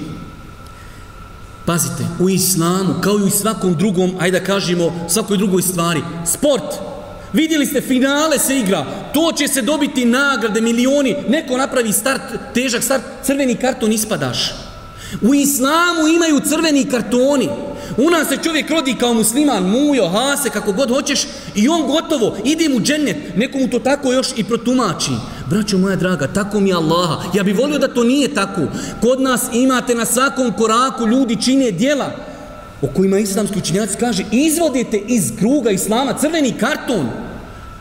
Pazite, 1.69 2.03
u 2.19 2.29
islamu, 2.29 2.95
kao 3.01 3.19
i 3.19 3.23
u 3.23 3.29
svakom 3.29 3.75
drugom, 3.75 4.11
ajde 4.19 4.39
da 4.39 4.45
kažemo, 4.45 5.05
svakoj 5.09 5.37
drugoj 5.37 5.61
stvari, 5.61 6.01
sport, 6.25 6.73
vidjeli 7.33 7.65
ste, 7.65 7.81
finale 7.81 8.39
se 8.39 8.57
igra, 8.57 8.85
to 9.13 9.31
će 9.37 9.47
se 9.47 9.61
dobiti 9.61 10.05
nagrade, 10.05 10.61
milioni, 10.61 11.15
neko 11.27 11.57
napravi 11.57 11.93
start, 11.93 12.21
težak 12.53 12.83
start, 12.83 13.03
crveni 13.23 13.55
karton 13.55 13.91
ispadaš. 13.91 14.51
U 15.21 15.33
islamu 15.33 16.07
imaju 16.07 16.39
crveni 16.39 16.85
kartoni, 16.85 17.49
U 17.97 18.09
nas 18.09 18.27
se 18.27 18.37
čovjek 18.43 18.69
rodi 18.69 18.95
kao 18.99 19.13
musliman, 19.13 19.63
mujo, 19.63 20.09
hase, 20.09 20.49
kako 20.49 20.71
god 20.71 20.89
hoćeš, 20.89 21.19
i 21.55 21.69
on 21.69 21.87
gotovo, 21.87 22.37
ide 22.45 22.69
mu 22.69 22.79
džennet, 22.79 23.17
nekomu 23.35 23.67
to 23.67 23.79
tako 23.79 24.13
još 24.13 24.27
i 24.35 24.43
protumači. 24.43 25.11
Braćo 25.49 25.77
moja 25.77 25.95
draga, 25.95 26.27
tako 26.27 26.59
mi 26.59 26.69
je 26.69 26.75
Allaha. 26.75 27.23
Ja 27.33 27.43
bih 27.43 27.57
volio 27.57 27.79
da 27.79 27.93
to 27.93 28.03
nije 28.03 28.33
tako. 28.33 28.61
Kod 29.01 29.21
nas 29.21 29.41
imate 29.53 29.95
na 29.95 30.05
svakom 30.05 30.53
koraku 30.57 31.07
ljudi 31.07 31.41
čine 31.41 31.71
dijela 31.71 32.11
o 32.81 32.87
kojima 32.87 33.19
islamski 33.19 33.59
učinjaci 33.59 33.97
kaže 33.97 34.23
izvodite 34.31 34.97
iz 34.97 35.31
kruga 35.39 35.71
islama 35.71 36.13
crveni 36.13 36.57
karton. 36.59 37.09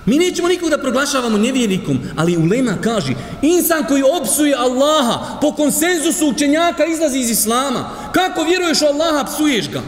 Mi 0.07 0.17
nećemo 0.17 0.49
nikog 0.49 0.71
da 0.71 0.79
proglašavamo 0.79 1.39
nevjernikom, 1.39 1.99
ali 2.17 2.37
ulema 2.37 2.75
kaže, 2.81 3.13
insan 3.43 3.85
koji 3.89 4.03
opsuje 4.21 4.55
Allaha 4.55 5.39
po 5.41 5.53
konsenzusu 5.53 6.29
učenjaka 6.29 6.85
izlazi 6.85 7.19
iz 7.19 7.31
islama. 7.31 7.91
Kako 8.13 8.43
vjeruješ 8.43 8.83
u 8.83 8.87
Allaha, 8.87 9.25
psuješ 9.25 9.71
ga. 9.71 9.81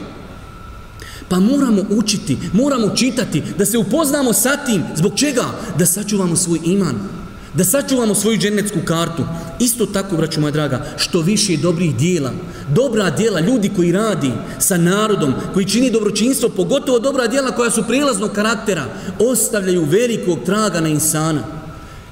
Pa 1.28 1.40
moramo 1.40 1.82
učiti, 1.90 2.38
moramo 2.52 2.88
čitati, 2.96 3.42
da 3.58 3.66
se 3.66 3.78
upoznamo 3.78 4.32
sa 4.32 4.56
tim. 4.56 4.82
Zbog 4.94 5.12
čega? 5.16 5.44
Da 5.78 5.86
sačuvamo 5.86 6.36
svoj 6.36 6.58
iman. 6.64 7.19
Da 7.54 7.64
sačuvamo 7.64 8.14
svoju 8.14 8.38
dženecku 8.38 8.78
kartu. 8.84 9.22
Isto 9.58 9.86
tako, 9.86 10.16
braću 10.16 10.40
moja 10.40 10.50
draga, 10.50 10.86
što 10.96 11.20
više 11.20 11.56
dobrih 11.56 11.96
dijela. 11.96 12.32
Dobra 12.74 13.10
dijela, 13.10 13.40
ljudi 13.40 13.70
koji 13.76 13.92
radi 13.92 14.30
sa 14.58 14.76
narodom, 14.76 15.34
koji 15.54 15.66
čini 15.66 15.90
dobročinstvo, 15.90 16.48
pogotovo 16.48 16.98
dobra 16.98 17.26
dijela 17.26 17.50
koja 17.50 17.70
su 17.70 17.84
prijelaznog 17.86 18.32
karaktera, 18.32 18.84
ostavljaju 19.18 19.84
velikog 19.84 20.38
traga 20.46 20.80
na 20.80 20.88
insana. 20.88 21.42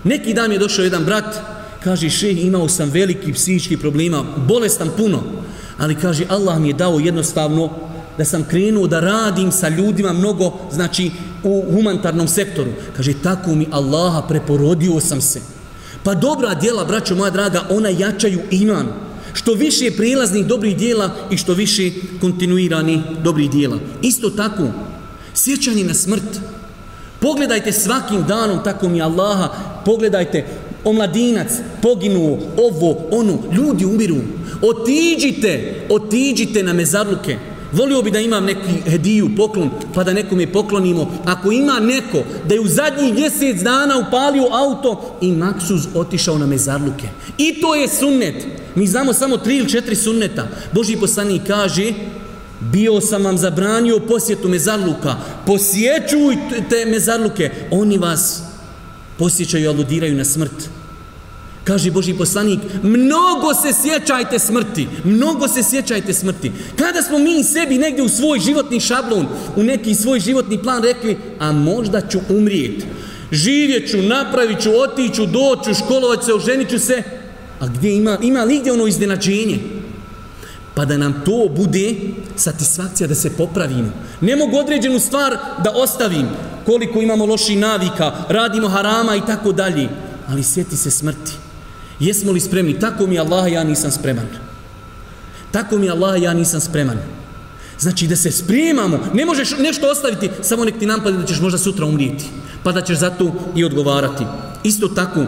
Neki 0.05 0.34
dan 0.34 0.53
je 0.53 0.59
došao 0.59 0.84
jedan 0.84 1.05
brat, 1.05 1.41
kaže, 1.84 2.11
še, 2.11 2.32
imao 2.32 2.68
sam 2.68 2.91
veliki 2.91 3.32
psihički 3.32 3.76
problema, 3.76 4.24
bolestan 4.36 4.91
puno, 4.97 5.22
ali 5.78 5.95
kaže, 5.95 6.26
Allah 6.28 6.59
mi 6.59 6.68
je 6.68 6.74
dao 6.74 6.99
jednostavno 6.99 7.70
da 8.18 8.24
sam 8.24 8.45
krenuo 8.45 8.86
da 8.86 9.01
radim 9.01 9.53
sa 9.53 9.68
ljudima 9.68 10.12
mnogo, 10.12 10.53
znači 10.72 11.11
u 11.45 11.64
humanitarnom 11.72 12.28
sektoru. 12.28 12.70
Kaže, 12.97 13.12
tako 13.22 13.55
mi 13.55 13.66
Allaha 13.70 14.22
preporodio 14.28 15.01
sam 15.01 15.20
se. 15.20 15.41
Pa 16.03 16.14
dobra 16.14 16.55
djela, 16.55 16.84
braćo 16.84 17.14
moja 17.14 17.30
draga, 17.30 17.66
ona 17.70 17.89
jačaju 17.89 18.41
iman. 18.51 18.86
Što 19.32 19.53
više 19.53 19.84
je 19.84 19.97
prilaznih 19.97 20.47
dobrih 20.47 20.76
djela 20.76 21.11
i 21.30 21.36
što 21.36 21.55
više 21.55 21.91
kontinuirani 22.20 23.03
dobrih 23.22 23.51
djela. 23.51 23.78
Isto 24.03 24.30
tako, 24.30 24.62
sjećanje 25.34 25.84
na 25.84 25.95
smrt. 25.95 26.41
Pogledajte 27.20 27.72
svakim 27.72 28.24
danom, 28.28 28.64
tako 28.64 28.89
mi 28.89 29.03
Allaha, 29.03 29.49
pogledajte, 29.84 30.47
omladinac, 30.84 31.49
poginuo, 31.82 32.39
ovo, 32.57 33.09
ono, 33.11 33.39
ljudi 33.53 33.84
umiru. 33.84 34.16
Otiđite, 34.62 35.74
otiđite 35.89 36.62
na 36.62 36.72
mezarluke. 36.72 37.36
Volio 37.72 38.02
bi 38.02 38.10
da 38.10 38.20
imam 38.20 38.44
neki 38.44 38.90
hediju, 38.90 39.30
poklon, 39.36 39.70
pa 39.94 40.04
da 40.04 40.12
nekome 40.12 40.52
poklonimo. 40.52 41.12
Ako 41.24 41.52
ima 41.52 41.80
neko 41.80 42.22
da 42.48 42.54
je 42.54 42.60
u 42.60 42.66
zadnjih 42.68 43.14
mjesec 43.14 43.62
dana 43.62 43.98
upalio 44.08 44.48
auto 44.52 45.18
i 45.20 45.32
maksuz 45.32 45.86
otišao 45.94 46.38
na 46.38 46.46
mezarluke. 46.46 47.08
I 47.38 47.60
to 47.60 47.74
je 47.74 47.88
sunnet. 47.88 48.46
Mi 48.74 48.86
znamo 48.86 49.12
samo 49.12 49.36
tri 49.36 49.56
ili 49.56 49.68
četiri 49.68 49.96
sunneta. 49.96 50.48
Boži 50.72 50.96
poslanik 50.96 51.42
kaže, 51.46 51.92
bio 52.60 53.00
sam 53.00 53.24
vam 53.24 53.38
zabranio 53.38 54.00
posjetu 54.08 54.48
mezarluka. 54.48 55.16
Posjećujte 55.46 56.84
mezarluke. 56.86 57.50
Oni 57.70 57.98
vas 57.98 58.42
posjećaju 59.18 59.64
i 59.64 59.68
aludiraju 59.68 60.16
na 60.16 60.24
smrt. 60.24 60.78
Kaže 61.68 61.90
Boži 61.90 62.14
poslanik, 62.14 62.60
mnogo 62.82 63.54
se 63.54 63.72
sjećajte 63.82 64.38
smrti, 64.38 64.88
mnogo 65.04 65.48
se 65.48 65.62
sjećajte 65.62 66.12
smrti. 66.14 66.52
Kada 66.76 67.02
smo 67.02 67.18
mi 67.18 67.44
sebi 67.44 67.78
negdje 67.78 68.04
u 68.04 68.08
svoj 68.08 68.38
životni 68.40 68.80
šablon, 68.80 69.26
u 69.56 69.62
neki 69.62 69.94
svoj 69.94 70.20
životni 70.20 70.62
plan 70.62 70.82
rekli, 70.82 71.16
a 71.38 71.52
možda 71.52 72.00
ću 72.00 72.20
umrijeti, 72.28 72.86
živjet 73.32 73.90
ću, 73.90 74.02
napravit 74.02 74.62
ću, 74.62 74.70
otiću, 74.70 75.26
doću, 75.26 75.74
školovat 75.74 76.24
se, 76.24 76.34
oženit 76.34 76.70
ću 76.70 76.78
se, 76.78 77.02
a 77.60 77.66
gdje 77.66 77.96
ima, 77.96 78.18
ima 78.22 78.44
li 78.44 78.58
gdje 78.58 78.72
ono 78.72 78.86
iznenađenje? 78.86 79.58
Pa 80.74 80.84
da 80.84 80.96
nam 80.96 81.22
to 81.24 81.48
bude 81.56 81.94
satisfakcija 82.36 83.06
da 83.06 83.14
se 83.14 83.36
popravimo. 83.36 83.92
Ne 84.20 84.36
mogu 84.36 84.56
određenu 84.56 84.98
stvar 84.98 85.36
da 85.64 85.70
ostavim, 85.70 86.28
koliko 86.66 87.00
imamo 87.00 87.26
loših 87.26 87.58
navika, 87.58 88.12
radimo 88.28 88.68
harama 88.68 89.16
i 89.16 89.26
tako 89.26 89.52
dalje, 89.52 89.88
ali 90.28 90.42
sjeti 90.42 90.76
se 90.76 90.90
smrti. 90.90 91.47
Jesmo 92.01 92.32
li 92.32 92.40
spremni? 92.40 92.80
Tako 92.80 93.07
mi 93.07 93.18
Allah, 93.18 93.53
ja 93.53 93.64
nisam 93.64 93.90
spreman. 93.90 94.26
Tako 95.51 95.78
mi 95.78 95.90
Allah, 95.90 96.22
ja 96.22 96.34
nisam 96.34 96.61
spreman. 96.61 96.99
Znači 97.78 98.07
da 98.07 98.16
se 98.16 98.30
spremamo, 98.30 98.99
ne 99.14 99.24
možeš 99.24 99.51
nešto 99.59 99.90
ostaviti, 99.90 100.30
samo 100.42 100.64
nek 100.64 100.78
ti 100.78 100.86
nampade 100.86 101.16
da 101.16 101.26
ćeš 101.26 101.40
možda 101.40 101.59
sutra 101.59 101.86
umrijeti, 101.86 102.24
pa 102.62 102.72
da 102.72 102.82
ćeš 102.82 102.99
za 102.99 103.11
to 103.11 103.53
i 103.55 103.64
odgovarati. 103.64 104.24
Isto 104.64 104.88
tako, 104.88 105.24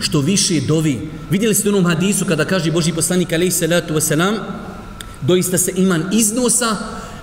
što 0.00 0.20
više 0.20 0.60
dovi. 0.60 1.10
Vidjeli 1.30 1.54
ste 1.54 1.68
u 1.68 1.72
onom 1.72 1.86
hadisu 1.86 2.24
kada 2.24 2.44
kaže 2.44 2.72
Boži 2.72 2.92
poslanik 2.92 3.32
alaih 3.32 3.54
salatu 3.54 3.94
wasalam, 3.94 4.34
doista 5.20 5.58
se 5.58 5.72
iman 5.76 6.04
iznosa, 6.12 6.76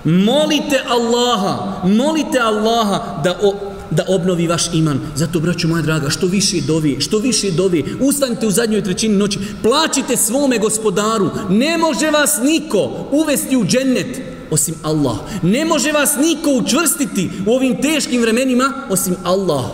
molite 0.03 0.82
Allaha, 0.88 1.82
molite 1.88 2.39
Allaha 2.39 3.22
da 3.24 3.39
o, 3.41 3.66
da 3.92 4.06
obnovi 4.08 4.48
vaš 4.48 4.74
iman. 4.74 5.00
Zato, 5.16 5.40
braću 5.40 5.68
moja 5.68 5.82
draga, 5.82 6.10
što 6.10 6.28
više 6.28 6.62
dovi, 6.68 6.98
što 7.00 7.18
više 7.18 7.52
dovi, 7.52 7.86
ustanite 8.00 8.48
u 8.48 8.52
zadnjoj 8.52 8.84
trećini 8.84 9.16
noći, 9.16 9.40
plaćite 9.64 10.18
svome 10.18 10.58
gospodaru. 10.58 11.30
Ne 11.50 11.78
može 11.78 12.12
vas 12.12 12.40
niko 12.44 13.08
uvesti 13.12 13.58
u 13.58 13.66
džennet 13.66 14.22
osim 14.52 14.76
Allah. 14.84 15.18
Ne 15.42 15.66
može 15.66 15.92
vas 15.92 16.16
niko 16.16 16.52
učvrstiti 16.52 17.30
u 17.46 17.52
ovim 17.52 17.82
teškim 17.82 18.22
vremenima 18.22 18.74
osim 18.90 19.16
Allah. 19.24 19.66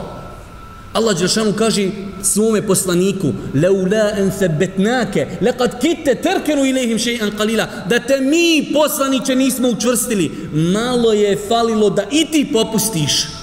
Allah 0.93 1.17
Đelšanu 1.17 1.53
kaže 1.57 1.89
svome 2.21 2.61
poslaniku 2.61 3.33
Leula 3.53 4.11
en 4.17 4.31
sebetnake 4.39 5.27
lekad 5.41 5.81
kite 5.81 6.15
terkenu 6.15 6.65
ilihim 6.65 6.97
še'an 6.97 7.37
kalila 7.37 7.67
da 7.89 7.99
te 7.99 8.21
mi 8.21 8.69
poslaniće 8.73 9.35
nismo 9.35 9.69
učvrstili 9.69 10.31
malo 10.51 11.13
je 11.13 11.37
falilo 11.47 11.89
da 11.89 12.03
i 12.11 12.25
ti 12.25 12.49
popustiš 12.53 13.42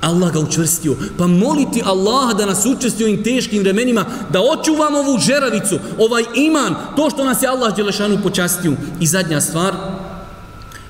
Allah 0.00 0.32
ga 0.32 0.38
učvrstio. 0.38 0.96
Pa 1.18 1.26
moliti 1.26 1.82
Allaha 1.84 2.34
da 2.34 2.46
nas 2.46 2.66
učesti 2.66 3.04
u 3.04 3.06
ovim 3.06 3.24
teškim 3.24 3.62
vremenima, 3.62 4.04
da 4.32 4.40
očuvamo 4.40 4.98
ovu 4.98 5.18
žeravicu, 5.18 5.78
ovaj 5.98 6.24
iman, 6.34 6.74
to 6.96 7.10
što 7.10 7.24
nas 7.24 7.42
je 7.42 7.48
Allah 7.48 7.76
Đelešanu 7.76 8.18
počastio. 8.22 8.72
I 9.00 9.06
zadnja 9.06 9.40
stvar, 9.40 9.74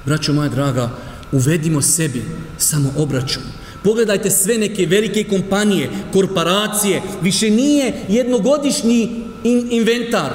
braćo 0.05 0.32
moja 0.32 0.49
draga, 0.49 0.91
uvedimo 1.32 1.82
sebi 1.82 2.24
samo 2.59 2.93
obračun. 2.99 3.43
Pogledajte 3.84 4.30
sve 4.30 4.59
neke 4.59 4.87
velike 4.87 5.24
kompanije, 5.24 5.91
korporacije, 6.12 7.03
više 7.22 7.51
nije 7.51 8.05
jednogodišnji 8.09 9.24
in 9.45 9.68
inventar. 9.70 10.32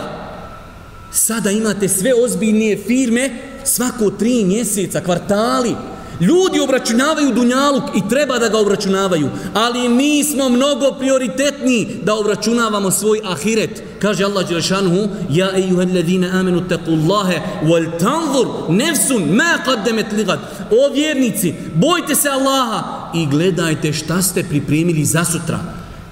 Sada 1.11 1.51
imate 1.51 1.87
sve 1.87 2.11
ozbiljnije 2.25 2.77
firme, 2.87 3.29
svako 3.63 4.09
tri 4.09 4.45
mjeseca, 4.45 5.01
kvartali, 5.01 5.75
Ljudi 6.21 6.59
obračunavaju 6.59 7.33
dunjaluk 7.33 7.83
i 7.95 8.09
treba 8.09 8.39
da 8.39 8.49
ga 8.49 8.57
obračunavaju, 8.57 9.29
ali 9.53 9.89
mi 9.89 10.23
smo 10.23 10.49
mnogo 10.49 10.91
prioritetni 10.99 11.87
da 12.03 12.15
obračunavamo 12.15 12.91
svoj 12.91 13.21
ahiret. 13.25 13.83
Kaže 13.99 14.23
Allah 14.23 14.47
Đelešanuhu, 14.47 15.07
Ja 15.29 15.57
ejuha 15.57 15.81
alladhina 15.81 16.29
amenu 16.39 16.67
teku 16.67 16.91
Allahe, 16.91 17.41
wal 17.63 17.85
tanzur 17.99 18.47
nefsun 18.69 19.23
ma 19.35 19.57
qaddemet 19.65 20.17
ligad. 20.17 20.39
O 20.71 20.93
vjernici, 20.93 21.53
bojte 21.75 22.15
se 22.15 22.29
Allaha 22.29 23.11
i 23.15 23.25
gledajte 23.25 23.93
šta 23.93 24.21
ste 24.21 24.43
pripremili 24.43 25.05
za 25.05 25.25
sutra. 25.25 25.59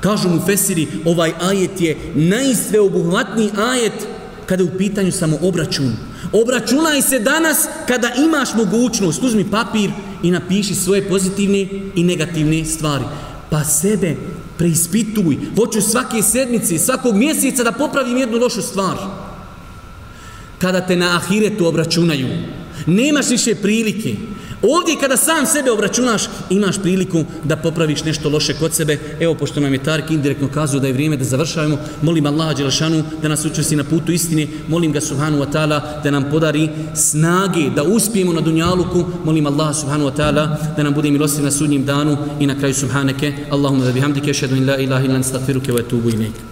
Kažu 0.01 0.30
mu 0.30 0.41
Fesiri, 0.45 0.88
ovaj 1.05 1.32
ajet 1.41 1.82
je 1.82 1.97
najsveobuhvatniji 2.16 3.49
ajet 3.57 4.07
kada 4.45 4.64
je 4.64 4.70
u 4.70 4.78
pitanju 4.78 5.12
samo 5.12 5.38
obračun. 5.41 6.09
Obračunaj 6.34 7.01
se 7.01 7.19
danas 7.19 7.67
kada 7.88 8.11
imaš 8.25 8.49
mogućnost. 8.55 9.23
Uzmi 9.23 9.51
papir 9.51 9.91
i 10.23 10.32
napiši 10.32 10.75
svoje 10.75 11.09
pozitivne 11.09 11.67
i 11.95 12.03
negativne 12.03 12.65
stvari. 12.65 13.03
Pa 13.49 13.63
sebe 13.63 14.15
preispituj, 14.57 15.38
hoću 15.55 15.82
svake 15.82 16.21
sedmice, 16.21 16.77
svakog 16.77 17.15
mjeseca 17.15 17.63
da 17.63 17.71
popravim 17.71 18.17
jednu 18.17 18.38
lošu 18.38 18.61
stvar. 18.61 18.97
Kada 20.57 20.82
te 20.82 20.95
na 20.95 21.15
ahiretu 21.15 21.67
obračunaju, 21.67 22.27
nemaš 22.86 23.30
više 23.30 23.55
prilike, 23.55 24.15
Ovdje 24.62 24.95
kada 25.01 25.18
sam 25.18 25.45
sebe 25.45 25.72
obračunaš, 25.72 26.24
imaš 26.49 26.78
priliku 26.82 27.24
da 27.43 27.55
popraviš 27.55 28.03
nešto 28.03 28.30
loše 28.30 28.53
kod 28.53 28.74
sebe. 28.74 28.97
Evo, 29.20 29.36
pošto 29.36 29.60
nam 29.60 29.74
je 29.74 29.84
Tark 29.84 30.12
indirektno 30.12 30.47
kazao 30.53 30.80
da 30.80 30.88
je 30.88 30.93
vrijeme 30.93 31.18
da 31.18 31.24
završavamo, 31.24 31.78
molim 32.01 32.26
Allaha 32.26 32.53
Đelešanu 32.53 33.03
da 33.22 33.28
nas 33.28 33.45
učesti 33.45 33.76
na 33.76 33.84
putu 33.84 34.12
istine, 34.12 34.47
molim 34.68 34.91
ga 34.91 35.01
Subhanu 35.01 35.39
wa 35.39 35.51
ta'ala 35.51 36.01
da 36.03 36.12
nam 36.12 36.26
podari 36.32 36.70
snage 36.95 37.70
da 37.76 37.84
uspijemo 37.84 38.34
na 38.34 38.41
Dunjaluku, 38.41 39.05
molim 39.24 39.47
Allaha 39.47 39.74
Subhanu 39.74 40.05
wa 40.05 40.16
ta'ala 40.16 40.57
da 40.78 40.84
nam 40.84 40.93
bude 40.93 41.12
milostiv 41.12 41.43
na 41.43 41.51
sudnjim 41.51 41.86
danu 41.86 42.18
i 42.39 42.47
na 42.47 42.60
kraju 42.60 42.74
Subhaneke, 42.74 43.34
Allahumma 43.51 43.86
da 43.86 43.91
bihamdike, 43.91 44.34
šedun 44.34 44.68
la 44.68 44.78
ilaha 44.78 45.05
ilan 45.05 45.24
stakfiruke 45.24 45.72
wa 45.72 45.80
etubu 45.80 46.10
ilik. 46.10 46.49